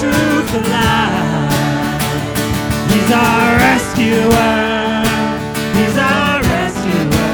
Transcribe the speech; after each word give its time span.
truth, 0.00 0.52
life. 0.72 1.52
He's 2.90 3.10
our 3.12 3.56
rescuer. 3.60 5.04
He's 5.76 5.96
our 5.98 6.40
rescuer. 6.40 7.28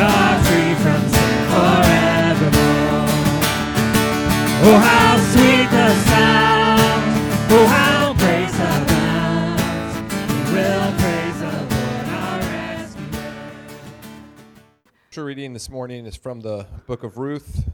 Are 0.00 0.38
free 0.44 0.74
from 0.82 1.00
sin 1.12 1.38
forevermore. 1.52 3.08
Oh, 4.64 4.78
how 4.80 5.18
sweet 5.32 5.68
the 5.70 5.88
sound. 6.08 7.02
Oh, 7.52 7.66
how 7.66 8.14
grace 8.14 8.54
abounds. 8.54 9.94
We 10.30 10.38
will 10.54 10.90
praise 11.00 11.38
the 11.40 11.52
Lord, 11.74 12.06
our 12.08 12.38
rescuer. 12.40 13.28
Scripture 15.02 15.24
reading 15.24 15.52
this 15.52 15.68
morning 15.68 16.06
is 16.06 16.16
from 16.16 16.40
the 16.40 16.66
book 16.86 17.02
of 17.04 17.18
Ruth, 17.18 17.68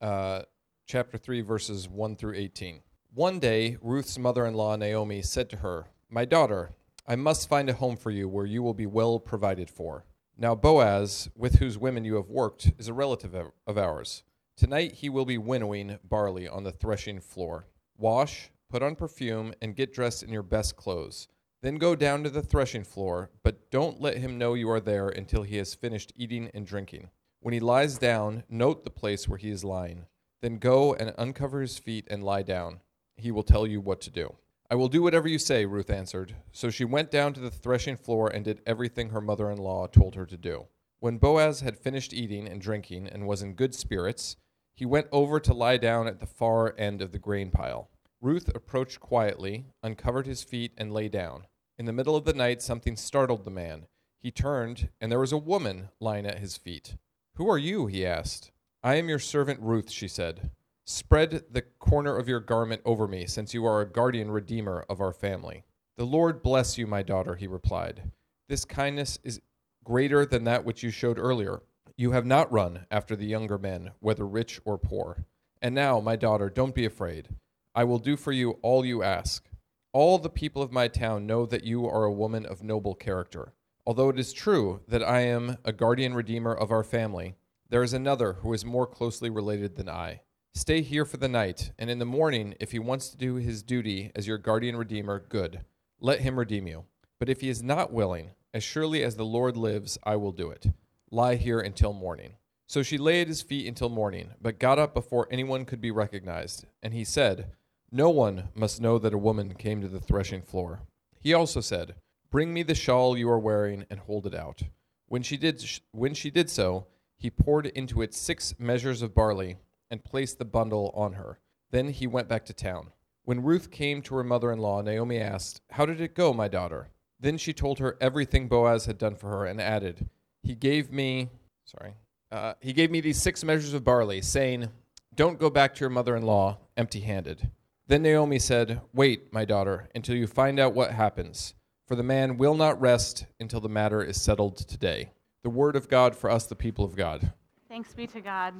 uh, 0.00 0.42
chapter 0.90 1.16
3, 1.16 1.42
verses 1.42 1.88
1 1.88 2.16
through 2.16 2.34
18. 2.34 2.80
One 3.14 3.38
day, 3.38 3.76
Ruth's 3.80 4.18
mother 4.18 4.44
in 4.44 4.54
law, 4.54 4.74
Naomi, 4.74 5.22
said 5.22 5.48
to 5.50 5.58
her, 5.58 5.86
My 6.10 6.24
daughter, 6.24 6.72
I 7.06 7.14
must 7.14 7.48
find 7.48 7.70
a 7.70 7.74
home 7.74 7.96
for 7.96 8.10
you 8.10 8.28
where 8.28 8.44
you 8.44 8.60
will 8.60 8.74
be 8.74 8.86
well 8.86 9.20
provided 9.20 9.70
for. 9.70 10.04
Now, 10.36 10.56
Boaz, 10.56 11.30
with 11.36 11.60
whose 11.60 11.78
women 11.78 12.04
you 12.04 12.16
have 12.16 12.28
worked, 12.28 12.72
is 12.76 12.88
a 12.88 12.92
relative 12.92 13.36
of- 13.36 13.78
ours. 13.78 14.24
Tonight 14.56 14.94
he 14.94 15.08
will 15.08 15.24
be 15.24 15.38
winnowing 15.38 16.00
barley 16.02 16.48
on 16.48 16.64
the 16.64 16.72
threshing 16.72 17.20
floor. 17.20 17.68
Wash, 17.96 18.50
put 18.68 18.82
on 18.82 18.96
perfume, 18.96 19.54
and 19.62 19.76
get 19.76 19.92
dressed 19.92 20.24
in 20.24 20.32
your 20.32 20.42
best 20.42 20.74
clothes. 20.74 21.28
Then 21.62 21.76
go 21.76 21.94
down 21.94 22.24
to 22.24 22.30
the 22.30 22.42
threshing 22.42 22.82
floor, 22.82 23.30
but 23.44 23.70
don't 23.70 24.00
let 24.00 24.16
him 24.16 24.38
know 24.38 24.54
you 24.54 24.68
are 24.68 24.80
there 24.80 25.08
until 25.08 25.44
he 25.44 25.56
has 25.58 25.72
finished 25.72 26.12
eating 26.16 26.50
and 26.52 26.66
drinking. 26.66 27.10
When 27.38 27.54
he 27.54 27.60
lies 27.60 27.96
down, 27.96 28.42
note 28.48 28.82
the 28.82 28.90
place 28.90 29.28
where 29.28 29.38
he 29.38 29.50
is 29.50 29.62
lying. 29.62 30.06
Then 30.42 30.58
go 30.58 30.94
and 30.94 31.14
uncover 31.18 31.60
his 31.60 31.78
feet 31.78 32.06
and 32.10 32.24
lie 32.24 32.42
down. 32.42 32.80
He 33.16 33.30
will 33.30 33.42
tell 33.42 33.66
you 33.66 33.80
what 33.80 34.00
to 34.02 34.10
do. 34.10 34.36
I 34.70 34.76
will 34.76 34.88
do 34.88 35.02
whatever 35.02 35.28
you 35.28 35.38
say, 35.38 35.66
Ruth 35.66 35.90
answered. 35.90 36.36
So 36.52 36.70
she 36.70 36.84
went 36.84 37.10
down 37.10 37.34
to 37.34 37.40
the 37.40 37.50
threshing 37.50 37.96
floor 37.96 38.28
and 38.28 38.44
did 38.44 38.62
everything 38.66 39.10
her 39.10 39.20
mother 39.20 39.50
in 39.50 39.58
law 39.58 39.86
told 39.86 40.14
her 40.14 40.26
to 40.26 40.36
do. 40.36 40.66
When 41.00 41.18
Boaz 41.18 41.60
had 41.60 41.76
finished 41.76 42.12
eating 42.12 42.46
and 42.46 42.60
drinking 42.60 43.08
and 43.08 43.26
was 43.26 43.42
in 43.42 43.54
good 43.54 43.74
spirits, 43.74 44.36
he 44.74 44.86
went 44.86 45.08
over 45.12 45.40
to 45.40 45.52
lie 45.52 45.76
down 45.76 46.06
at 46.06 46.20
the 46.20 46.26
far 46.26 46.74
end 46.78 47.02
of 47.02 47.12
the 47.12 47.18
grain 47.18 47.50
pile. 47.50 47.90
Ruth 48.20 48.48
approached 48.54 49.00
quietly, 49.00 49.66
uncovered 49.82 50.26
his 50.26 50.42
feet, 50.42 50.72
and 50.78 50.92
lay 50.92 51.08
down. 51.08 51.46
In 51.78 51.86
the 51.86 51.92
middle 51.92 52.16
of 52.16 52.24
the 52.24 52.34
night, 52.34 52.62
something 52.62 52.96
startled 52.96 53.44
the 53.44 53.50
man. 53.50 53.86
He 54.20 54.30
turned, 54.30 54.90
and 55.00 55.10
there 55.10 55.18
was 55.18 55.32
a 55.32 55.38
woman 55.38 55.88
lying 55.98 56.26
at 56.26 56.38
his 56.38 56.56
feet. 56.56 56.96
Who 57.36 57.48
are 57.50 57.58
you? 57.58 57.86
he 57.86 58.04
asked. 58.06 58.52
I 58.82 58.94
am 58.94 59.10
your 59.10 59.18
servant 59.18 59.60
Ruth, 59.60 59.90
she 59.90 60.08
said. 60.08 60.50
Spread 60.86 61.44
the 61.50 61.60
corner 61.60 62.16
of 62.16 62.28
your 62.28 62.40
garment 62.40 62.80
over 62.86 63.06
me, 63.06 63.26
since 63.26 63.52
you 63.52 63.66
are 63.66 63.82
a 63.82 63.90
guardian 63.90 64.30
redeemer 64.30 64.86
of 64.88 65.02
our 65.02 65.12
family. 65.12 65.64
The 65.98 66.06
Lord 66.06 66.42
bless 66.42 66.78
you, 66.78 66.86
my 66.86 67.02
daughter, 67.02 67.34
he 67.34 67.46
replied. 67.46 68.10
This 68.48 68.64
kindness 68.64 69.18
is 69.22 69.42
greater 69.84 70.24
than 70.24 70.44
that 70.44 70.64
which 70.64 70.82
you 70.82 70.90
showed 70.90 71.18
earlier. 71.18 71.60
You 71.94 72.12
have 72.12 72.24
not 72.24 72.50
run 72.50 72.86
after 72.90 73.14
the 73.14 73.26
younger 73.26 73.58
men, 73.58 73.90
whether 74.00 74.26
rich 74.26 74.62
or 74.64 74.78
poor. 74.78 75.26
And 75.60 75.74
now, 75.74 76.00
my 76.00 76.16
daughter, 76.16 76.48
don't 76.48 76.74
be 76.74 76.86
afraid. 76.86 77.28
I 77.74 77.84
will 77.84 77.98
do 77.98 78.16
for 78.16 78.32
you 78.32 78.52
all 78.62 78.82
you 78.82 79.02
ask. 79.02 79.44
All 79.92 80.18
the 80.18 80.30
people 80.30 80.62
of 80.62 80.72
my 80.72 80.88
town 80.88 81.26
know 81.26 81.44
that 81.44 81.64
you 81.64 81.86
are 81.86 82.04
a 82.04 82.12
woman 82.12 82.46
of 82.46 82.62
noble 82.62 82.94
character. 82.94 83.52
Although 83.86 84.08
it 84.08 84.18
is 84.18 84.32
true 84.32 84.80
that 84.88 85.02
I 85.02 85.20
am 85.20 85.58
a 85.66 85.72
guardian 85.72 86.14
redeemer 86.14 86.54
of 86.54 86.70
our 86.70 86.82
family, 86.82 87.34
there 87.70 87.84
is 87.84 87.92
another 87.92 88.34
who 88.34 88.52
is 88.52 88.64
more 88.64 88.86
closely 88.86 89.30
related 89.30 89.76
than 89.76 89.88
I. 89.88 90.20
Stay 90.52 90.82
here 90.82 91.04
for 91.04 91.16
the 91.16 91.28
night, 91.28 91.70
and 91.78 91.88
in 91.88 92.00
the 92.00 92.04
morning, 92.04 92.54
if 92.58 92.72
he 92.72 92.80
wants 92.80 93.08
to 93.08 93.16
do 93.16 93.36
his 93.36 93.62
duty 93.62 94.10
as 94.16 94.26
your 94.26 94.38
guardian 94.38 94.76
redeemer, 94.76 95.24
good. 95.28 95.60
Let 96.00 96.20
him 96.20 96.36
redeem 96.36 96.66
you. 96.66 96.84
But 97.20 97.28
if 97.28 97.40
he 97.40 97.48
is 97.48 97.62
not 97.62 97.92
willing, 97.92 98.30
as 98.52 98.64
surely 98.64 99.04
as 99.04 99.14
the 99.14 99.24
Lord 99.24 99.56
lives, 99.56 99.98
I 100.02 100.16
will 100.16 100.32
do 100.32 100.50
it. 100.50 100.66
Lie 101.12 101.36
here 101.36 101.60
until 101.60 101.92
morning. 101.92 102.34
So 102.66 102.82
she 102.82 102.98
lay 102.98 103.20
at 103.20 103.28
his 103.28 103.42
feet 103.42 103.68
until 103.68 103.88
morning, 103.88 104.30
but 104.40 104.58
got 104.58 104.80
up 104.80 104.92
before 104.92 105.28
anyone 105.30 105.64
could 105.64 105.80
be 105.80 105.92
recognized. 105.92 106.64
And 106.82 106.92
he 106.92 107.04
said, 107.04 107.52
No 107.92 108.10
one 108.10 108.48
must 108.54 108.80
know 108.80 108.98
that 108.98 109.14
a 109.14 109.18
woman 109.18 109.54
came 109.54 109.80
to 109.80 109.88
the 109.88 110.00
threshing 110.00 110.42
floor. 110.42 110.80
He 111.20 111.32
also 111.32 111.60
said, 111.60 111.94
Bring 112.30 112.52
me 112.52 112.64
the 112.64 112.74
shawl 112.74 113.16
you 113.16 113.30
are 113.30 113.38
wearing 113.38 113.86
and 113.90 114.00
hold 114.00 114.26
it 114.26 114.34
out. 114.34 114.62
When 115.06 115.22
she 115.22 115.36
did, 115.36 115.64
when 115.92 116.14
she 116.14 116.30
did 116.30 116.50
so, 116.50 116.86
he 117.20 117.28
poured 117.28 117.66
into 117.66 118.00
it 118.00 118.14
six 118.14 118.54
measures 118.58 119.02
of 119.02 119.14
barley 119.14 119.58
and 119.90 120.02
placed 120.02 120.38
the 120.38 120.44
bundle 120.46 120.90
on 120.94 121.12
her. 121.12 121.38
Then 121.70 121.88
he 121.88 122.06
went 122.06 122.28
back 122.28 122.46
to 122.46 122.54
town. 122.54 122.92
When 123.24 123.42
Ruth 123.42 123.70
came 123.70 124.00
to 124.02 124.14
her 124.14 124.24
mother 124.24 124.50
in 124.50 124.58
law, 124.58 124.80
Naomi 124.80 125.18
asked, 125.18 125.60
How 125.72 125.84
did 125.84 126.00
it 126.00 126.14
go, 126.14 126.32
my 126.32 126.48
daughter? 126.48 126.88
Then 127.20 127.36
she 127.36 127.52
told 127.52 127.78
her 127.78 127.98
everything 128.00 128.48
Boaz 128.48 128.86
had 128.86 128.96
done 128.96 129.16
for 129.16 129.28
her 129.28 129.44
and 129.44 129.60
added, 129.60 130.08
he 130.42 130.54
gave 130.54 130.90
me, 130.90 131.28
sorry, 131.66 131.92
uh, 132.32 132.54
he 132.58 132.72
gave 132.72 132.90
me 132.90 133.02
these 133.02 133.20
six 133.20 133.44
measures 133.44 133.74
of 133.74 133.84
barley, 133.84 134.22
saying, 134.22 134.68
Don't 135.14 135.38
go 135.38 135.50
back 135.50 135.74
to 135.74 135.80
your 135.80 135.90
mother 135.90 136.16
in 136.16 136.22
law 136.22 136.56
empty 136.74 137.00
handed. 137.00 137.50
Then 137.86 138.00
Naomi 138.02 138.38
said, 138.38 138.80
Wait, 138.94 139.30
my 139.30 139.44
daughter, 139.44 139.90
until 139.94 140.16
you 140.16 140.26
find 140.26 140.58
out 140.58 140.72
what 140.72 140.92
happens, 140.92 141.52
for 141.86 141.96
the 141.96 142.02
man 142.02 142.38
will 142.38 142.54
not 142.54 142.80
rest 142.80 143.26
until 143.38 143.60
the 143.60 143.68
matter 143.68 144.02
is 144.02 144.18
settled 144.18 144.56
today. 144.56 145.10
The 145.42 145.50
word 145.50 145.76
of 145.76 145.88
God 145.88 146.14
for 146.14 146.30
us, 146.30 146.46
the 146.46 146.56
people 146.56 146.84
of 146.84 146.96
God. 146.96 147.32
Thanks 147.68 147.94
be 147.94 148.06
to 148.08 148.20
God. 148.20 148.54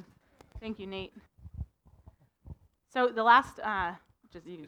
Thank 0.59 0.79
you, 0.79 0.87
Nate. 0.87 1.13
So 2.91 3.07
the 3.07 3.23
last, 3.23 3.59
uh, 3.59 3.93
just 4.31 4.45
you, 4.45 4.67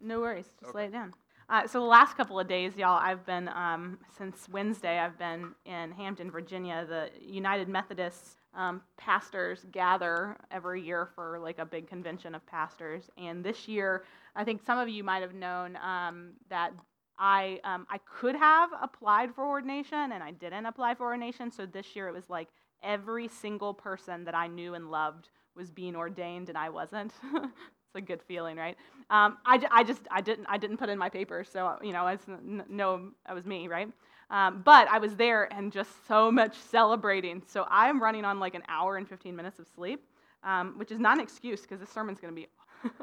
no 0.00 0.20
worries, 0.20 0.50
just 0.60 0.74
lay 0.74 0.86
it 0.86 0.92
down. 0.92 1.12
Uh, 1.48 1.66
so 1.66 1.80
the 1.80 1.86
last 1.86 2.16
couple 2.16 2.40
of 2.40 2.48
days, 2.48 2.76
y'all, 2.76 2.98
I've 3.00 3.24
been 3.24 3.48
um, 3.48 3.98
since 4.16 4.48
Wednesday. 4.48 4.98
I've 4.98 5.18
been 5.18 5.54
in 5.64 5.92
Hampton, 5.92 6.30
Virginia. 6.30 6.84
The 6.88 7.10
United 7.24 7.68
Methodist 7.68 8.38
um, 8.54 8.82
pastors 8.96 9.64
gather 9.70 10.36
every 10.50 10.82
year 10.82 11.08
for 11.14 11.38
like 11.38 11.58
a 11.58 11.64
big 11.64 11.86
convention 11.86 12.34
of 12.34 12.44
pastors. 12.46 13.10
And 13.16 13.44
this 13.44 13.68
year, 13.68 14.04
I 14.34 14.44
think 14.44 14.64
some 14.64 14.78
of 14.78 14.88
you 14.88 15.04
might 15.04 15.22
have 15.22 15.34
known 15.34 15.76
um, 15.76 16.32
that 16.50 16.72
I 17.18 17.60
um, 17.64 17.86
I 17.90 17.98
could 17.98 18.36
have 18.36 18.70
applied 18.80 19.34
for 19.34 19.44
ordination, 19.44 20.12
and 20.12 20.22
I 20.22 20.32
didn't 20.32 20.66
apply 20.66 20.94
for 20.94 21.04
ordination. 21.06 21.50
So 21.50 21.66
this 21.66 21.96
year, 21.96 22.08
it 22.08 22.14
was 22.14 22.28
like 22.28 22.48
every 22.82 23.28
single 23.28 23.72
person 23.74 24.24
that 24.24 24.34
I 24.34 24.46
knew 24.46 24.74
and 24.74 24.90
loved 24.90 25.28
was 25.54 25.70
being 25.70 25.96
ordained, 25.96 26.48
and 26.48 26.58
I 26.58 26.68
wasn't. 26.68 27.12
it's 27.34 27.96
a 27.96 28.00
good 28.00 28.22
feeling, 28.22 28.56
right? 28.56 28.76
Um, 29.10 29.38
I, 29.46 29.60
I 29.70 29.84
just 29.84 30.02
I 30.10 30.20
didn't 30.20 30.46
I 30.48 30.58
didn't 30.58 30.76
put 30.76 30.88
in 30.88 30.98
my 30.98 31.08
papers, 31.08 31.48
so 31.50 31.76
you 31.82 31.92
know, 31.92 32.06
it's 32.06 32.26
no, 32.68 33.10
that 33.26 33.34
was 33.34 33.46
me, 33.46 33.68
right? 33.68 33.90
Um, 34.30 34.62
but 34.64 34.88
I 34.88 34.98
was 34.98 35.14
there 35.14 35.52
and 35.52 35.72
just 35.72 35.90
so 36.08 36.32
much 36.32 36.56
celebrating. 36.56 37.42
So 37.46 37.66
I'm 37.70 38.02
running 38.02 38.24
on 38.24 38.40
like 38.40 38.54
an 38.54 38.62
hour 38.68 38.96
and 38.96 39.08
15 39.08 39.34
minutes 39.36 39.58
of 39.58 39.68
sleep, 39.68 40.04
um, 40.42 40.74
which 40.76 40.90
is 40.90 40.98
not 40.98 41.16
an 41.18 41.22
excuse 41.22 41.62
because 41.62 41.78
this 41.78 41.90
sermon's 41.90 42.20
going 42.20 42.34
to 42.34 42.40
be. 42.40 42.48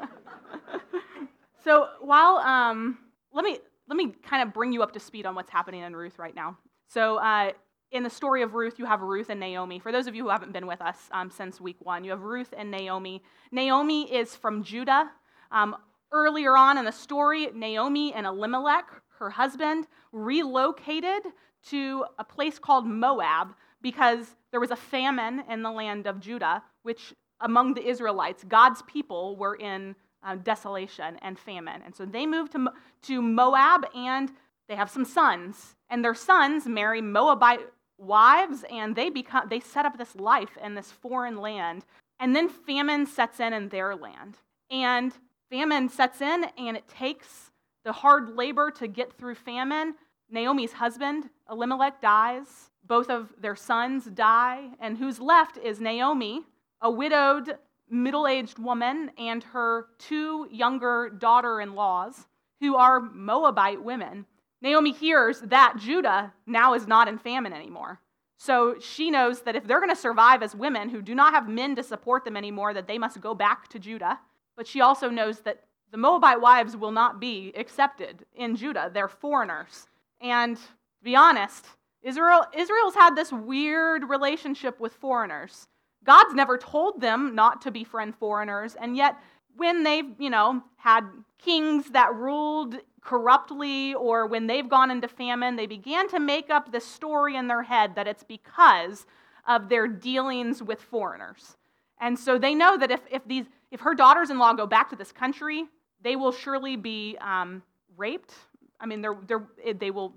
so 1.64 1.88
while 2.02 2.38
um, 2.38 2.98
let 3.32 3.46
me 3.46 3.60
let 3.94 3.98
me 4.08 4.12
kind 4.28 4.42
of 4.42 4.56
bring 4.56 4.74
you 4.74 4.82
up 4.82 4.92
to 4.94 5.00
speed 5.00 5.28
on 5.28 5.36
what's 5.36 5.52
happening 5.52 5.84
in 5.84 5.96
Ruth 5.96 6.18
right 6.18 6.36
now. 6.36 6.58
So 6.88 7.18
uh, 7.18 7.52
in 7.92 8.02
the 8.02 8.10
story 8.10 8.42
of 8.42 8.56
Ruth, 8.56 8.80
you 8.80 8.86
have 8.86 9.02
Ruth 9.02 9.30
and 9.30 9.40
Naomi. 9.40 9.78
For 9.78 9.92
those 9.92 10.08
of 10.08 10.16
you 10.16 10.24
who 10.24 10.30
haven't 10.30 10.52
been 10.52 10.66
with 10.66 10.82
us 10.82 10.98
um, 11.12 11.30
since 11.30 11.62
week 11.62 11.76
one, 11.80 12.04
you 12.04 12.10
have 12.10 12.22
Ruth 12.22 12.56
and 12.58 12.72
Naomi. 12.72 13.22
Naomi 13.52 14.12
is 14.12 14.36
from 14.36 14.64
Judah. 14.64 15.12
Um, 15.52 15.76
earlier 16.12 16.58
on 16.58 16.80
in 16.80 16.86
the 16.86 16.92
story, 16.92 17.50
Naomi 17.54 18.16
and 18.16 18.26
Elimelech, 18.26 18.86
her 19.20 19.30
husband, 19.30 19.86
relocated 20.12 21.22
to 21.70 22.04
a 22.18 22.24
place 22.24 22.58
called 22.58 22.88
Moab 22.88 23.50
because 23.84 24.26
there 24.50 24.60
was 24.60 24.72
a 24.72 24.76
famine 24.76 25.44
in 25.52 25.62
the 25.62 25.72
land 25.72 26.08
of 26.08 26.20
Judah, 26.20 26.64
which 26.82 27.14
among 27.42 27.76
the 27.76 27.88
Israelites, 27.88 28.44
God's 28.44 28.82
people 28.84 29.38
were 29.38 29.54
in 29.54 29.96
uh, 30.26 30.36
desolation 30.36 31.18
and 31.22 31.38
famine. 31.38 31.82
And 31.84 31.96
so 31.96 32.06
they 32.06 32.26
move 32.26 32.50
to, 32.52 32.70
to 33.04 33.22
Moab 33.22 33.86
and 33.96 34.32
they 34.68 34.76
have 34.76 34.90
some 34.90 35.06
sons. 35.06 35.76
And 35.90 36.04
their 36.04 36.16
sons 36.16 36.66
marry 36.66 37.02
Moabite 37.02 37.62
wives 37.98 38.64
and 38.70 38.96
they 38.96 39.10
become 39.10 39.48
they 39.50 39.60
set 39.60 39.86
up 39.86 39.98
this 39.98 40.16
life 40.16 40.58
in 40.64 40.76
this 40.76 40.92
foreign 40.92 41.38
land 41.38 41.86
and 42.20 42.36
then 42.36 42.50
famine 42.50 43.06
sets 43.06 43.40
in 43.40 43.54
in 43.54 43.70
their 43.70 43.96
land 43.96 44.38
and 44.70 45.14
famine 45.50 45.88
sets 45.88 46.22
in 46.22 46.46
and 46.58 46.76
it 46.76 46.88
takes 46.88 47.52
the 47.86 47.92
hard 47.92 48.36
labor 48.36 48.72
to 48.72 48.88
get 48.88 49.14
through 49.14 49.36
famine 49.36 49.94
naomi's 50.30 50.74
husband 50.74 51.30
elimelech 51.50 52.02
dies 52.02 52.70
both 52.86 53.10
of 53.10 53.32
their 53.40 53.56
sons 53.56 54.06
die 54.06 54.70
and 54.80 54.98
who's 54.98 55.20
left 55.20 55.58
is 55.58 55.80
naomi 55.80 56.42
a 56.82 56.90
widowed 56.92 57.58
middle-aged 57.94 58.60
woman 58.60 59.12
and 59.18 59.44
her 59.44 59.88
two 60.00 60.48
younger 60.52 61.10
daughter-in-laws 61.10 62.28
who 62.60 62.76
are 62.76 63.00
moabite 63.00 63.84
women 63.84 64.26
Naomi 64.64 64.94
hears 64.94 65.42
that 65.42 65.76
Judah 65.78 66.34
now 66.48 66.74
is 66.74 66.88
not 66.88 67.10
in 67.10 67.18
famine 67.18 67.52
anymore. 67.52 68.00
So 68.38 68.80
she 68.80 69.12
knows 69.12 69.42
that 69.42 69.58
if 69.58 69.68
they're 69.68 69.82
going 69.82 69.90
to 69.90 69.96
survive 69.96 70.42
as 70.42 70.56
women 70.56 70.88
who 70.88 71.02
do 71.02 71.14
not 71.14 71.34
have 71.34 71.50
men 71.50 71.76
to 71.76 71.84
support 71.84 72.24
them 72.24 72.38
anymore, 72.38 72.74
that 72.74 72.88
they 72.88 72.98
must 72.98 73.20
go 73.20 73.36
back 73.36 73.68
to 73.70 73.80
Judah. 73.80 74.20
But 74.56 74.66
she 74.66 74.80
also 74.80 75.10
knows 75.10 75.42
that 75.42 75.66
the 75.92 75.98
Moabite 75.98 76.40
wives 76.40 76.78
will 76.78 76.92
not 76.92 77.20
be 77.20 77.52
accepted 77.58 78.26
in 78.36 78.56
Judah. 78.56 78.90
They're 78.92 79.10
foreigners. 79.10 79.88
And 80.22 80.56
to 80.56 80.64
be 81.04 81.16
honest, 81.16 81.68
Israel, 82.02 82.46
Israel's 82.56 82.96
had 82.96 83.16
this 83.16 83.34
weird 83.34 84.10
relationship 84.10 84.80
with 84.80 84.94
foreigners. 84.94 85.68
God's 86.04 86.34
never 86.34 86.58
told 86.58 87.02
them 87.02 87.36
not 87.36 87.62
to 87.62 87.72
befriend 87.72 88.16
foreigners, 88.16 88.76
and 88.76 88.96
yet 88.98 89.18
when 89.56 89.84
they've, 89.84 90.10
you 90.20 90.30
know, 90.30 90.64
had 90.78 91.04
kings 91.38 91.92
that 91.92 92.14
ruled 92.14 92.76
corruptly 93.02 93.94
or 93.94 94.26
when 94.26 94.48
they've 94.48 94.68
gone 94.68 94.90
into 94.90 95.08
famine, 95.08 95.56
they 95.56 95.66
began 95.66 96.08
to 96.10 96.20
make 96.20 96.50
up 96.50 96.72
this 96.72 96.86
story 96.86 97.36
in 97.36 97.48
their 97.48 97.64
head 97.64 97.96
that 97.96 98.08
it's 98.08 98.24
because 98.24 99.06
of 99.48 99.70
their 99.70 99.88
dealings 99.88 100.64
with 100.64 100.82
foreigners. 100.82 101.58
And 102.00 102.18
so 102.18 102.38
they 102.38 102.56
know 102.56 102.78
that 102.78 102.92
if, 102.92 103.02
if, 103.12 103.26
these, 103.28 103.46
if 103.72 103.82
her 103.82 103.94
daughters 103.94 104.30
in 104.30 104.40
law 104.40 104.54
go 104.54 104.66
back 104.66 104.90
to 104.90 104.96
this 104.96 105.12
country, 105.12 105.66
they 106.02 106.16
will 106.16 106.32
surely 106.32 106.76
be 106.76 107.18
um, 107.22 107.62
raped. 107.98 108.34
I 108.80 108.86
mean, 108.86 109.02
they're, 109.02 109.18
they're, 109.28 109.48
they, 109.74 109.92
will, 109.92 110.14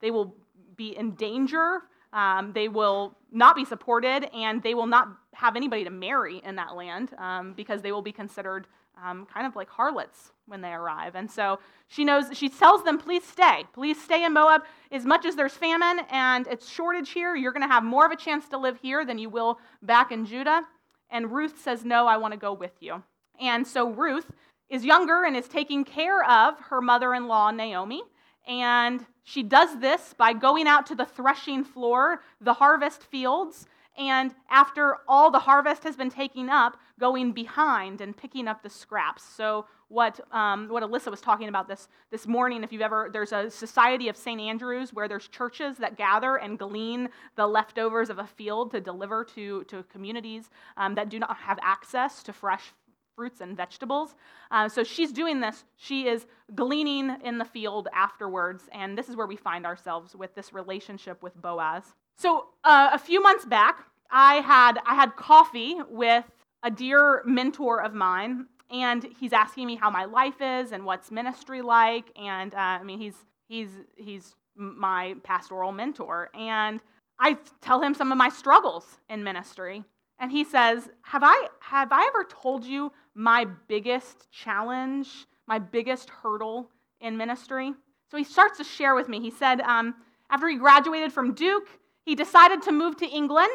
they 0.00 0.10
will 0.10 0.34
be 0.76 0.96
in 0.96 1.12
danger. 1.12 1.82
Um, 2.14 2.52
they 2.54 2.68
will 2.68 3.16
not 3.30 3.56
be 3.56 3.64
supported, 3.64 4.30
and 4.32 4.62
they 4.62 4.72
will 4.72 4.86
not 4.86 5.08
have 5.34 5.56
anybody 5.56 5.84
to 5.84 5.90
marry 5.90 6.40
in 6.44 6.56
that 6.56 6.76
land 6.76 7.12
um, 7.18 7.52
because 7.54 7.82
they 7.82 7.92
will 7.92 8.02
be 8.02 8.12
considered 8.12 8.66
um, 9.04 9.26
kind 9.26 9.46
of 9.46 9.56
like 9.56 9.68
harlots 9.68 10.30
when 10.46 10.60
they 10.60 10.72
arrive. 10.72 11.16
And 11.16 11.30
so 11.30 11.58
she 11.88 12.04
knows, 12.04 12.26
she 12.32 12.48
tells 12.48 12.84
them, 12.84 12.98
please 12.98 13.24
stay. 13.24 13.64
Please 13.72 14.00
stay 14.00 14.24
in 14.24 14.32
Moab. 14.32 14.62
As 14.92 15.04
much 15.04 15.24
as 15.26 15.34
there's 15.34 15.54
famine 15.54 16.04
and 16.10 16.46
it's 16.46 16.68
shortage 16.68 17.10
here, 17.10 17.34
you're 17.34 17.52
going 17.52 17.68
to 17.68 17.74
have 17.74 17.82
more 17.82 18.06
of 18.06 18.12
a 18.12 18.16
chance 18.16 18.48
to 18.50 18.58
live 18.58 18.78
here 18.80 19.04
than 19.04 19.18
you 19.18 19.28
will 19.28 19.58
back 19.82 20.12
in 20.12 20.24
Judah. 20.24 20.62
And 21.10 21.32
Ruth 21.32 21.60
says, 21.60 21.84
no, 21.84 22.06
I 22.06 22.16
want 22.16 22.32
to 22.32 22.38
go 22.38 22.52
with 22.52 22.74
you. 22.80 23.02
And 23.40 23.66
so 23.66 23.90
Ruth 23.90 24.30
is 24.68 24.84
younger 24.84 25.24
and 25.24 25.36
is 25.36 25.48
taking 25.48 25.84
care 25.84 26.24
of 26.24 26.58
her 26.70 26.80
mother 26.80 27.14
in 27.14 27.26
law, 27.26 27.50
Naomi. 27.50 28.02
And 28.46 29.04
she 29.24 29.42
does 29.42 29.80
this 29.80 30.14
by 30.16 30.34
going 30.34 30.66
out 30.66 30.86
to 30.86 30.94
the 30.94 31.06
threshing 31.06 31.64
floor, 31.64 32.20
the 32.40 32.54
harvest 32.54 33.02
fields, 33.02 33.66
and 33.96 34.34
after 34.50 34.98
all 35.08 35.30
the 35.30 35.38
harvest 35.38 35.84
has 35.84 35.96
been 35.96 36.10
taken 36.10 36.50
up, 36.50 36.76
going 36.98 37.32
behind 37.32 38.00
and 38.00 38.16
picking 38.16 38.48
up 38.48 38.62
the 38.62 38.70
scraps. 38.70 39.24
So 39.24 39.66
what 39.88 40.20
um, 40.32 40.68
what 40.68 40.82
Alyssa 40.82 41.10
was 41.10 41.20
talking 41.20 41.48
about 41.48 41.68
this 41.68 41.88
this 42.10 42.26
morning. 42.26 42.64
If 42.64 42.72
you've 42.72 42.82
ever 42.82 43.10
there's 43.12 43.32
a 43.32 43.50
society 43.50 44.08
of 44.08 44.16
St. 44.16 44.40
Andrews 44.40 44.92
where 44.92 45.08
there's 45.08 45.28
churches 45.28 45.76
that 45.78 45.96
gather 45.96 46.36
and 46.36 46.58
glean 46.58 47.08
the 47.36 47.46
leftovers 47.46 48.10
of 48.10 48.18
a 48.18 48.26
field 48.26 48.72
to 48.72 48.80
deliver 48.80 49.24
to 49.36 49.64
to 49.64 49.84
communities 49.84 50.50
um, 50.76 50.94
that 50.96 51.08
do 51.08 51.18
not 51.18 51.36
have 51.36 51.58
access 51.62 52.22
to 52.24 52.32
fresh 52.32 52.72
fruits 53.16 53.40
and 53.40 53.56
vegetables. 53.56 54.14
Uh, 54.50 54.68
so 54.68 54.84
she's 54.84 55.12
doing 55.12 55.40
this. 55.40 55.64
She 55.76 56.08
is 56.08 56.26
gleaning 56.54 57.16
in 57.24 57.38
the 57.38 57.44
field 57.44 57.88
afterwards, 57.94 58.68
and 58.72 58.96
this 58.96 59.08
is 59.08 59.16
where 59.16 59.26
we 59.26 59.36
find 59.36 59.64
ourselves 59.66 60.14
with 60.14 60.34
this 60.34 60.52
relationship 60.52 61.22
with 61.22 61.40
Boaz. 61.40 61.94
So 62.16 62.46
uh, 62.64 62.90
a 62.92 62.98
few 62.98 63.22
months 63.22 63.44
back, 63.44 63.86
I 64.10 64.36
had 64.36 64.78
I 64.86 64.94
had 64.94 65.16
coffee 65.16 65.76
with 65.88 66.24
a 66.62 66.70
dear 66.70 67.22
mentor 67.24 67.82
of 67.82 67.94
mine, 67.94 68.46
and 68.70 69.06
he's 69.18 69.32
asking 69.32 69.66
me 69.66 69.76
how 69.76 69.90
my 69.90 70.04
life 70.04 70.40
is 70.40 70.72
and 70.72 70.84
what's 70.84 71.10
ministry 71.10 71.62
like. 71.62 72.10
And 72.16 72.54
uh, 72.54 72.58
I 72.80 72.82
mean, 72.82 72.98
he's 72.98 73.16
he's 73.48 73.70
he's 73.96 74.34
my 74.56 75.16
pastoral 75.24 75.72
mentor, 75.72 76.30
and 76.34 76.80
I 77.18 77.38
tell 77.60 77.82
him 77.82 77.94
some 77.94 78.12
of 78.12 78.18
my 78.18 78.28
struggles 78.28 78.98
in 79.08 79.24
ministry, 79.24 79.84
and 80.18 80.30
he 80.30 80.44
says, 80.44 80.88
"Have 81.02 81.22
I 81.24 81.48
have 81.60 81.90
I 81.90 82.06
ever 82.06 82.24
told 82.24 82.64
you 82.64 82.92
my 83.14 83.46
biggest 83.68 84.30
challenge, 84.30 85.26
my 85.46 85.58
biggest 85.58 86.10
hurdle 86.10 86.70
in 87.00 87.16
ministry?" 87.16 87.74
So 88.10 88.18
he 88.18 88.24
starts 88.24 88.58
to 88.58 88.64
share 88.64 88.94
with 88.94 89.08
me. 89.08 89.20
He 89.20 89.30
said, 89.30 89.60
um, 89.62 89.94
after 90.30 90.48
he 90.48 90.56
graduated 90.56 91.12
from 91.12 91.34
Duke, 91.34 91.68
he 92.04 92.14
decided 92.14 92.62
to 92.62 92.72
move 92.72 92.96
to 92.98 93.06
England 93.06 93.50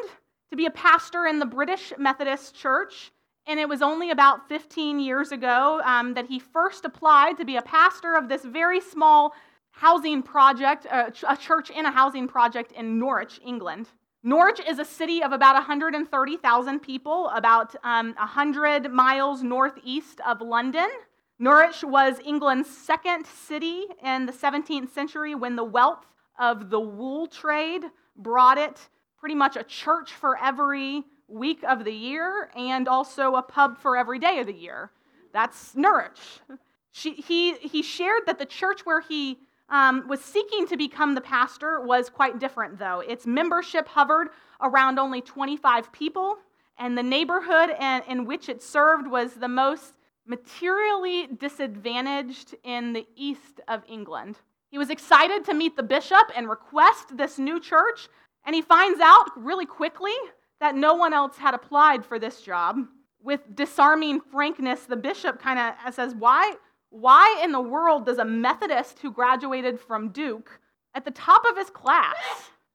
to 0.50 0.58
be 0.58 0.66
a 0.66 0.72
pastor 0.72 1.26
in 1.28 1.40
the 1.40 1.46
British 1.46 1.94
Methodist 1.98 2.56
Church. 2.56 3.12
And 3.48 3.60
it 3.60 3.70
was 3.70 3.82
only 3.82 4.12
about 4.12 4.48
15 4.50 5.00
years 5.00 5.32
ago 5.32 5.82
um, 5.84 6.14
that 6.14 6.28
he 6.28 6.40
first 6.40 6.86
applied 6.86 7.38
to 7.38 7.46
be 7.46 7.56
a 7.56 7.62
pastor 7.62 8.16
of 8.16 8.28
this 8.28 8.44
very 8.44 8.82
small 8.82 9.34
housing 9.72 10.22
project, 10.22 10.86
uh, 10.92 11.10
a 11.28 11.38
church 11.38 11.70
in 11.70 11.86
a 11.86 11.92
housing 11.92 12.28
project 12.28 12.72
in 12.74 13.00
Norwich, 13.00 13.40
England. 13.46 13.88
Norwich 14.22 14.60
is 14.68 14.80
a 14.80 14.86
city 14.86 15.24
of 15.24 15.32
about 15.32 15.56
130,000 15.56 16.80
people, 16.82 17.30
about 17.30 17.74
um, 17.86 18.14
100 18.16 18.92
miles 18.92 19.44
northeast 19.44 20.20
of 20.28 20.42
London. 20.42 20.90
Norwich 21.40 21.86
was 21.86 22.20
England's 22.26 22.70
second 22.70 23.26
city 23.26 23.86
in 24.04 24.26
the 24.26 24.34
17th 24.34 24.90
century 24.90 25.36
when 25.36 25.56
the 25.56 25.64
wealth 25.64 26.06
of 26.38 26.70
the 26.70 26.80
wool 26.80 27.28
trade 27.28 27.84
brought 28.18 28.58
it 28.58 28.90
pretty 29.18 29.36
much 29.36 29.56
a 29.56 29.64
church 29.64 30.12
for 30.12 30.38
every 30.38 31.04
week 31.30 31.64
of 31.64 31.86
the 31.86 31.94
year 31.94 32.52
and 32.58 32.90
also 32.90 33.36
a 33.36 33.42
pub 33.42 33.78
for 33.78 33.96
every 33.96 34.20
day 34.20 34.40
of 34.40 34.48
the 34.48 34.54
year. 34.54 34.92
That's 35.32 35.76
Norwich. 35.78 36.42
She, 36.92 37.14
he, 37.14 37.54
he 37.54 37.82
shared 37.82 38.24
that 38.26 38.38
the 38.38 38.46
church 38.46 38.82
where 38.86 39.00
he 39.00 39.38
um, 39.70 40.08
was 40.08 40.22
seeking 40.22 40.68
to 40.68 40.78
become 40.78 41.16
the 41.16 41.22
pastor 41.22 41.82
was 41.82 42.10
quite 42.10 42.40
different, 42.40 42.80
though. 42.80 43.02
Its 43.02 43.26
membership 43.26 43.88
hovered 43.88 44.30
around 44.62 45.00
only 45.00 45.22
25 45.22 45.92
people, 45.92 46.38
and 46.78 46.98
the 46.98 47.04
neighborhood 47.04 47.70
in, 47.80 48.02
in 48.08 48.26
which 48.26 48.50
it 48.50 48.62
served 48.62 49.08
was 49.08 49.34
the 49.34 49.48
most 49.48 49.94
materially 50.26 51.28
disadvantaged 51.28 52.56
in 52.64 52.94
the 52.94 53.06
east 53.16 53.60
of 53.68 53.84
England. 53.88 54.38
He 54.70 54.78
was 54.78 54.90
excited 54.90 55.44
to 55.46 55.54
meet 55.54 55.76
the 55.76 55.84
bishop 55.84 56.32
and 56.36 56.48
request 56.48 57.18
this 57.18 57.40
new 57.40 57.60
church, 57.60 58.08
and 58.46 58.56
he 58.56 58.62
finds 58.62 59.00
out 59.00 59.30
really 59.36 59.66
quickly 59.66 60.14
that 60.60 60.76
no 60.76 60.94
one 60.94 61.14
else 61.14 61.38
had 61.38 61.54
applied 61.54 62.06
for 62.06 62.20
this 62.20 62.42
job. 62.42 62.78
With 63.22 63.42
disarming 63.56 64.22
frankness, 64.22 64.86
the 64.86 64.96
bishop 64.96 65.42
kind 65.42 65.60
of 65.60 65.94
says, 65.94 66.14
Why? 66.16 66.56
Why 66.90 67.42
in 67.44 67.52
the 67.52 67.62
world 67.62 68.06
does 68.06 68.18
a 68.18 68.26
Methodist 68.26 69.00
who 69.00 69.12
graduated 69.12 69.80
from 69.80 70.10
Duke 70.10 70.60
at 70.94 71.06
the 71.06 71.12
top 71.12 71.44
of 71.46 71.58
his 71.58 71.70
class 71.70 72.16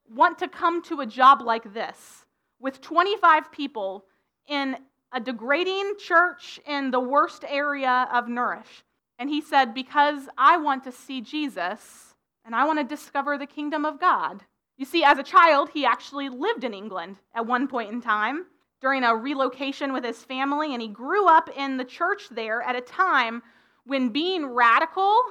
want 0.09 0.37
to 0.39 0.47
come 0.47 0.81
to 0.83 1.01
a 1.01 1.05
job 1.05 1.41
like 1.41 1.73
this 1.73 2.25
with 2.59 2.81
25 2.81 3.51
people 3.51 4.05
in 4.47 4.77
a 5.11 5.19
degrading 5.19 5.95
church 5.99 6.59
in 6.65 6.91
the 6.91 6.99
worst 6.99 7.43
area 7.47 8.07
of 8.13 8.29
Norwich? 8.29 8.83
And 9.19 9.29
he 9.29 9.41
said, 9.41 9.73
Because 9.73 10.29
I 10.37 10.57
want 10.57 10.83
to 10.85 10.91
see 10.91 11.21
Jesus 11.21 12.13
and 12.45 12.55
I 12.55 12.65
want 12.65 12.79
to 12.79 12.85
discover 12.85 13.37
the 13.37 13.47
kingdom 13.47 13.85
of 13.85 13.99
God. 13.99 14.43
You 14.77 14.85
see, 14.85 15.03
as 15.03 15.17
a 15.17 15.23
child, 15.23 15.69
he 15.73 15.85
actually 15.85 16.29
lived 16.29 16.63
in 16.63 16.73
England 16.73 17.17
at 17.33 17.47
one 17.47 17.67
point 17.67 17.91
in 17.91 18.01
time 18.01 18.45
during 18.81 19.03
a 19.03 19.15
relocation 19.15 19.93
with 19.93 20.03
his 20.03 20.23
family, 20.23 20.73
and 20.73 20.81
he 20.81 20.87
grew 20.87 21.27
up 21.27 21.49
in 21.55 21.77
the 21.77 21.85
church 21.85 22.29
there 22.29 22.61
at 22.61 22.75
a 22.75 22.81
time 22.81 23.41
when 23.85 24.09
being 24.09 24.45
radical 24.45 25.21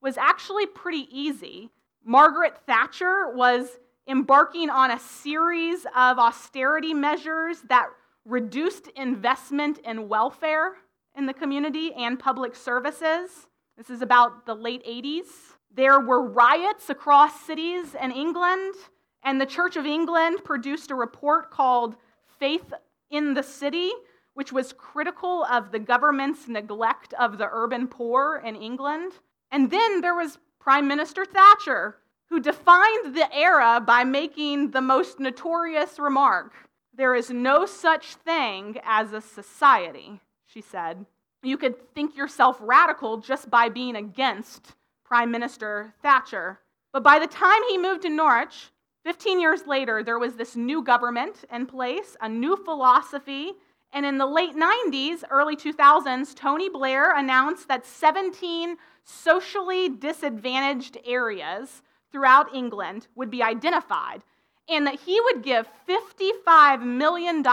was 0.00 0.16
actually 0.16 0.66
pretty 0.66 1.08
easy. 1.10 1.70
Margaret 2.04 2.58
Thatcher 2.66 3.32
was 3.34 3.78
embarking 4.06 4.68
on 4.68 4.90
a 4.90 4.98
series 4.98 5.86
of 5.96 6.18
austerity 6.18 6.92
measures 6.92 7.62
that 7.68 7.86
reduced 8.24 8.88
investment 8.96 9.78
in 9.78 10.08
welfare 10.08 10.74
in 11.16 11.26
the 11.26 11.32
community 11.32 11.92
and 11.94 12.18
public 12.18 12.54
services. 12.54 13.46
This 13.76 13.90
is 13.90 14.02
about 14.02 14.46
the 14.46 14.54
late 14.54 14.84
80s. 14.86 15.26
There 15.74 16.00
were 16.00 16.22
riots 16.22 16.90
across 16.90 17.40
cities 17.40 17.96
in 18.00 18.12
England, 18.12 18.74
and 19.22 19.40
the 19.40 19.46
Church 19.46 19.76
of 19.76 19.86
England 19.86 20.44
produced 20.44 20.90
a 20.90 20.94
report 20.94 21.50
called 21.50 21.96
Faith 22.38 22.72
in 23.10 23.34
the 23.34 23.42
City, 23.42 23.90
which 24.34 24.52
was 24.52 24.72
critical 24.72 25.44
of 25.44 25.70
the 25.70 25.78
government's 25.78 26.46
neglect 26.48 27.14
of 27.14 27.38
the 27.38 27.48
urban 27.50 27.88
poor 27.88 28.42
in 28.44 28.56
England. 28.56 29.12
And 29.50 29.70
then 29.70 30.00
there 30.00 30.14
was 30.14 30.38
Prime 30.60 30.86
Minister 30.86 31.24
Thatcher, 31.24 31.96
who 32.28 32.40
defined 32.40 33.14
the 33.14 33.28
era 33.34 33.80
by 33.84 34.04
making 34.04 34.72
the 34.72 34.80
most 34.80 35.20
notorious 35.20 35.98
remark 35.98 36.52
There 36.96 37.14
is 37.14 37.30
no 37.30 37.66
such 37.66 38.14
thing 38.14 38.78
as 38.84 39.12
a 39.12 39.20
society, 39.20 40.20
she 40.46 40.60
said. 40.60 41.06
You 41.42 41.56
could 41.56 41.92
think 41.94 42.16
yourself 42.16 42.56
radical 42.60 43.18
just 43.18 43.50
by 43.50 43.68
being 43.68 43.96
against 43.96 44.74
Prime 45.04 45.30
Minister 45.30 45.94
Thatcher. 46.02 46.60
But 46.92 47.02
by 47.02 47.18
the 47.18 47.26
time 47.26 47.60
he 47.68 47.76
moved 47.76 48.02
to 48.02 48.08
Norwich, 48.08 48.70
15 49.04 49.40
years 49.40 49.66
later, 49.66 50.02
there 50.02 50.18
was 50.18 50.36
this 50.36 50.56
new 50.56 50.82
government 50.82 51.44
in 51.52 51.66
place, 51.66 52.16
a 52.20 52.28
new 52.28 52.56
philosophy, 52.56 53.52
and 53.94 54.04
in 54.04 54.18
the 54.18 54.26
late 54.26 54.56
90s, 54.56 55.22
early 55.30 55.56
2000s, 55.56 56.34
Tony 56.34 56.68
Blair 56.68 57.16
announced 57.16 57.68
that 57.68 57.86
17 57.86 58.76
socially 59.04 59.88
disadvantaged 59.88 60.98
areas 61.06 61.82
throughout 62.10 62.52
England 62.52 63.06
would 63.14 63.30
be 63.30 63.42
identified 63.42 64.24
and 64.68 64.86
that 64.86 65.00
he 65.00 65.20
would 65.20 65.42
give 65.42 65.68
$55 65.88 66.82
million 66.82 67.44